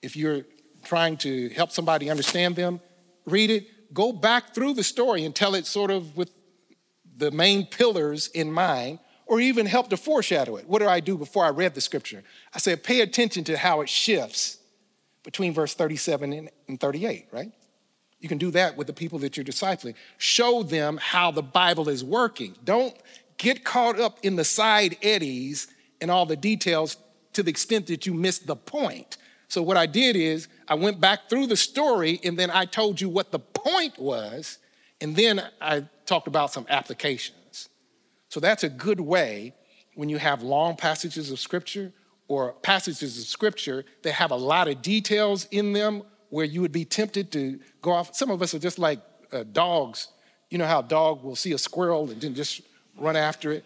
If 0.02 0.16
you're 0.16 0.42
trying 0.84 1.16
to 1.18 1.48
help 1.50 1.72
somebody 1.72 2.10
understand 2.10 2.56
them, 2.56 2.80
read 3.26 3.50
it, 3.50 3.92
go 3.92 4.12
back 4.12 4.54
through 4.54 4.74
the 4.74 4.84
story 4.84 5.24
and 5.24 5.34
tell 5.34 5.54
it 5.54 5.66
sort 5.66 5.90
of 5.90 6.16
with 6.16 6.30
the 7.16 7.30
main 7.30 7.66
pillars 7.66 8.28
in 8.28 8.50
mind, 8.50 8.98
or 9.26 9.40
even 9.40 9.66
help 9.66 9.90
to 9.90 9.96
foreshadow 9.96 10.56
it. 10.56 10.66
What 10.66 10.78
did 10.78 10.88
I 10.88 11.00
do 11.00 11.16
before 11.18 11.44
I 11.44 11.50
read 11.50 11.74
the 11.74 11.80
scripture? 11.80 12.22
I 12.54 12.58
said, 12.58 12.82
pay 12.82 13.00
attention 13.00 13.44
to 13.44 13.56
how 13.56 13.80
it 13.80 13.88
shifts 13.88 14.59
between 15.30 15.54
verse 15.54 15.74
37 15.74 16.48
and 16.66 16.80
38, 16.80 17.28
right? 17.30 17.52
You 18.18 18.28
can 18.28 18.36
do 18.36 18.50
that 18.50 18.76
with 18.76 18.88
the 18.88 18.92
people 18.92 19.20
that 19.20 19.36
you're 19.36 19.44
discipling. 19.44 19.94
Show 20.18 20.64
them 20.64 20.98
how 21.00 21.30
the 21.30 21.42
Bible 21.42 21.88
is 21.88 22.02
working. 22.02 22.56
Don't 22.64 22.96
get 23.36 23.64
caught 23.64 24.00
up 24.00 24.18
in 24.24 24.34
the 24.34 24.42
side 24.42 24.96
eddies 25.02 25.68
and 26.00 26.10
all 26.10 26.26
the 26.26 26.34
details 26.34 26.96
to 27.34 27.44
the 27.44 27.50
extent 27.50 27.86
that 27.86 28.06
you 28.06 28.12
miss 28.12 28.40
the 28.40 28.56
point. 28.56 29.18
So, 29.46 29.62
what 29.62 29.76
I 29.76 29.86
did 29.86 30.16
is 30.16 30.48
I 30.66 30.74
went 30.74 31.00
back 31.00 31.30
through 31.30 31.46
the 31.46 31.56
story 31.56 32.18
and 32.24 32.36
then 32.36 32.50
I 32.50 32.64
told 32.64 33.00
you 33.00 33.08
what 33.08 33.30
the 33.30 33.38
point 33.38 34.00
was, 34.00 34.58
and 35.00 35.14
then 35.14 35.40
I 35.60 35.84
talked 36.06 36.26
about 36.26 36.52
some 36.52 36.66
applications. 36.68 37.68
So, 38.30 38.40
that's 38.40 38.64
a 38.64 38.68
good 38.68 39.00
way 39.00 39.54
when 39.94 40.08
you 40.08 40.18
have 40.18 40.42
long 40.42 40.74
passages 40.74 41.30
of 41.30 41.38
scripture 41.38 41.92
or 42.30 42.52
passages 42.62 43.18
of 43.18 43.24
scripture 43.24 43.84
that 44.02 44.12
have 44.12 44.30
a 44.30 44.36
lot 44.36 44.68
of 44.68 44.80
details 44.82 45.48
in 45.50 45.72
them 45.72 46.00
where 46.28 46.44
you 46.44 46.60
would 46.60 46.70
be 46.70 46.84
tempted 46.84 47.32
to 47.32 47.58
go 47.82 47.90
off. 47.90 48.14
Some 48.14 48.30
of 48.30 48.40
us 48.40 48.54
are 48.54 48.60
just 48.60 48.78
like 48.78 49.00
uh, 49.32 49.42
dogs. 49.50 50.06
You 50.48 50.58
know 50.58 50.66
how 50.66 50.78
a 50.78 50.84
dog 50.84 51.24
will 51.24 51.34
see 51.34 51.52
a 51.54 51.58
squirrel 51.58 52.08
and 52.08 52.20
then 52.20 52.36
just 52.36 52.60
run 52.96 53.16
after 53.16 53.50
it? 53.50 53.64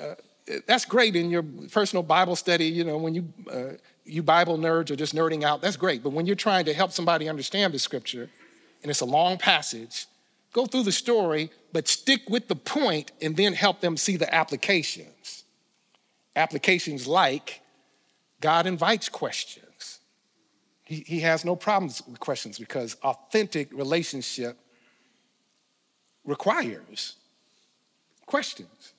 Uh, 0.00 0.14
that's 0.68 0.84
great 0.84 1.16
in 1.16 1.28
your 1.28 1.42
personal 1.72 2.04
Bible 2.04 2.36
study, 2.36 2.66
you 2.66 2.84
know, 2.84 2.96
when 2.96 3.14
you, 3.16 3.32
uh, 3.52 3.72
you 4.04 4.22
Bible 4.22 4.56
nerds 4.56 4.92
are 4.92 4.96
just 4.96 5.12
nerding 5.12 5.42
out, 5.42 5.60
that's 5.60 5.76
great. 5.76 6.04
But 6.04 6.10
when 6.10 6.26
you're 6.26 6.36
trying 6.36 6.66
to 6.66 6.72
help 6.72 6.92
somebody 6.92 7.28
understand 7.28 7.74
the 7.74 7.80
scripture 7.80 8.30
and 8.82 8.90
it's 8.90 9.00
a 9.00 9.04
long 9.04 9.38
passage, 9.38 10.06
go 10.52 10.66
through 10.66 10.84
the 10.84 10.92
story, 10.92 11.50
but 11.72 11.88
stick 11.88 12.30
with 12.30 12.46
the 12.46 12.56
point 12.56 13.10
and 13.20 13.36
then 13.36 13.54
help 13.54 13.80
them 13.80 13.96
see 13.96 14.16
the 14.16 14.32
applications. 14.32 15.42
Applications 16.40 17.06
like 17.06 17.60
God 18.40 18.66
invites 18.66 19.10
questions. 19.10 19.98
He, 20.84 21.04
he 21.06 21.20
has 21.20 21.44
no 21.44 21.54
problems 21.54 22.02
with 22.08 22.18
questions 22.18 22.58
because 22.58 22.96
authentic 23.02 23.70
relationship 23.74 24.56
requires 26.24 27.16
questions 28.24 28.94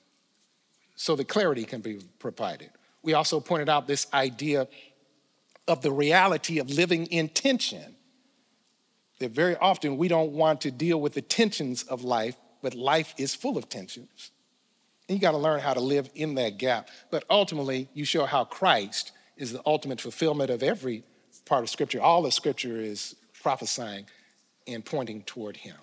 so 0.94 1.16
that 1.16 1.26
clarity 1.26 1.64
can 1.64 1.80
be 1.80 1.98
provided. 2.20 2.70
We 3.02 3.14
also 3.14 3.40
pointed 3.40 3.68
out 3.68 3.88
this 3.88 4.06
idea 4.14 4.68
of 5.66 5.82
the 5.82 5.90
reality 5.90 6.60
of 6.60 6.70
living 6.70 7.06
in 7.06 7.28
tension. 7.28 7.96
That 9.18 9.32
very 9.32 9.56
often 9.56 9.96
we 9.96 10.06
don't 10.06 10.30
want 10.30 10.60
to 10.60 10.70
deal 10.70 11.00
with 11.00 11.14
the 11.14 11.22
tensions 11.22 11.82
of 11.82 12.04
life, 12.04 12.36
but 12.62 12.76
life 12.76 13.14
is 13.18 13.34
full 13.34 13.58
of 13.58 13.68
tensions. 13.68 14.30
You 15.12 15.20
got 15.20 15.32
to 15.32 15.38
learn 15.38 15.60
how 15.60 15.74
to 15.74 15.80
live 15.80 16.08
in 16.14 16.34
that 16.36 16.58
gap. 16.58 16.88
But 17.10 17.24
ultimately, 17.28 17.88
you 17.94 18.04
show 18.04 18.24
how 18.24 18.44
Christ 18.44 19.12
is 19.36 19.52
the 19.52 19.62
ultimate 19.66 20.00
fulfillment 20.00 20.50
of 20.50 20.62
every 20.62 21.04
part 21.44 21.62
of 21.62 21.70
Scripture. 21.70 22.00
All 22.00 22.24
of 22.24 22.32
Scripture 22.32 22.80
is 22.80 23.16
prophesying 23.42 24.06
and 24.66 24.84
pointing 24.84 25.22
toward 25.22 25.56
Him. 25.56 25.76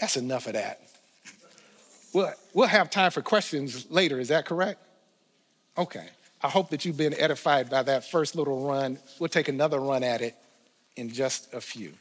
That's 0.00 0.16
enough 0.16 0.46
of 0.46 0.54
that. 0.54 0.80
We'll, 2.12 2.32
we'll 2.52 2.68
have 2.68 2.90
time 2.90 3.10
for 3.10 3.22
questions 3.22 3.86
later. 3.90 4.18
Is 4.20 4.28
that 4.28 4.46
correct? 4.46 4.80
Okay. 5.76 6.06
I 6.42 6.48
hope 6.48 6.70
that 6.70 6.84
you've 6.84 6.96
been 6.96 7.14
edified 7.14 7.70
by 7.70 7.82
that 7.84 8.08
first 8.10 8.36
little 8.36 8.66
run. 8.66 8.98
We'll 9.18 9.28
take 9.28 9.48
another 9.48 9.80
run 9.80 10.02
at 10.02 10.20
it 10.20 10.34
in 10.96 11.10
just 11.10 11.52
a 11.54 11.60
few. 11.60 11.94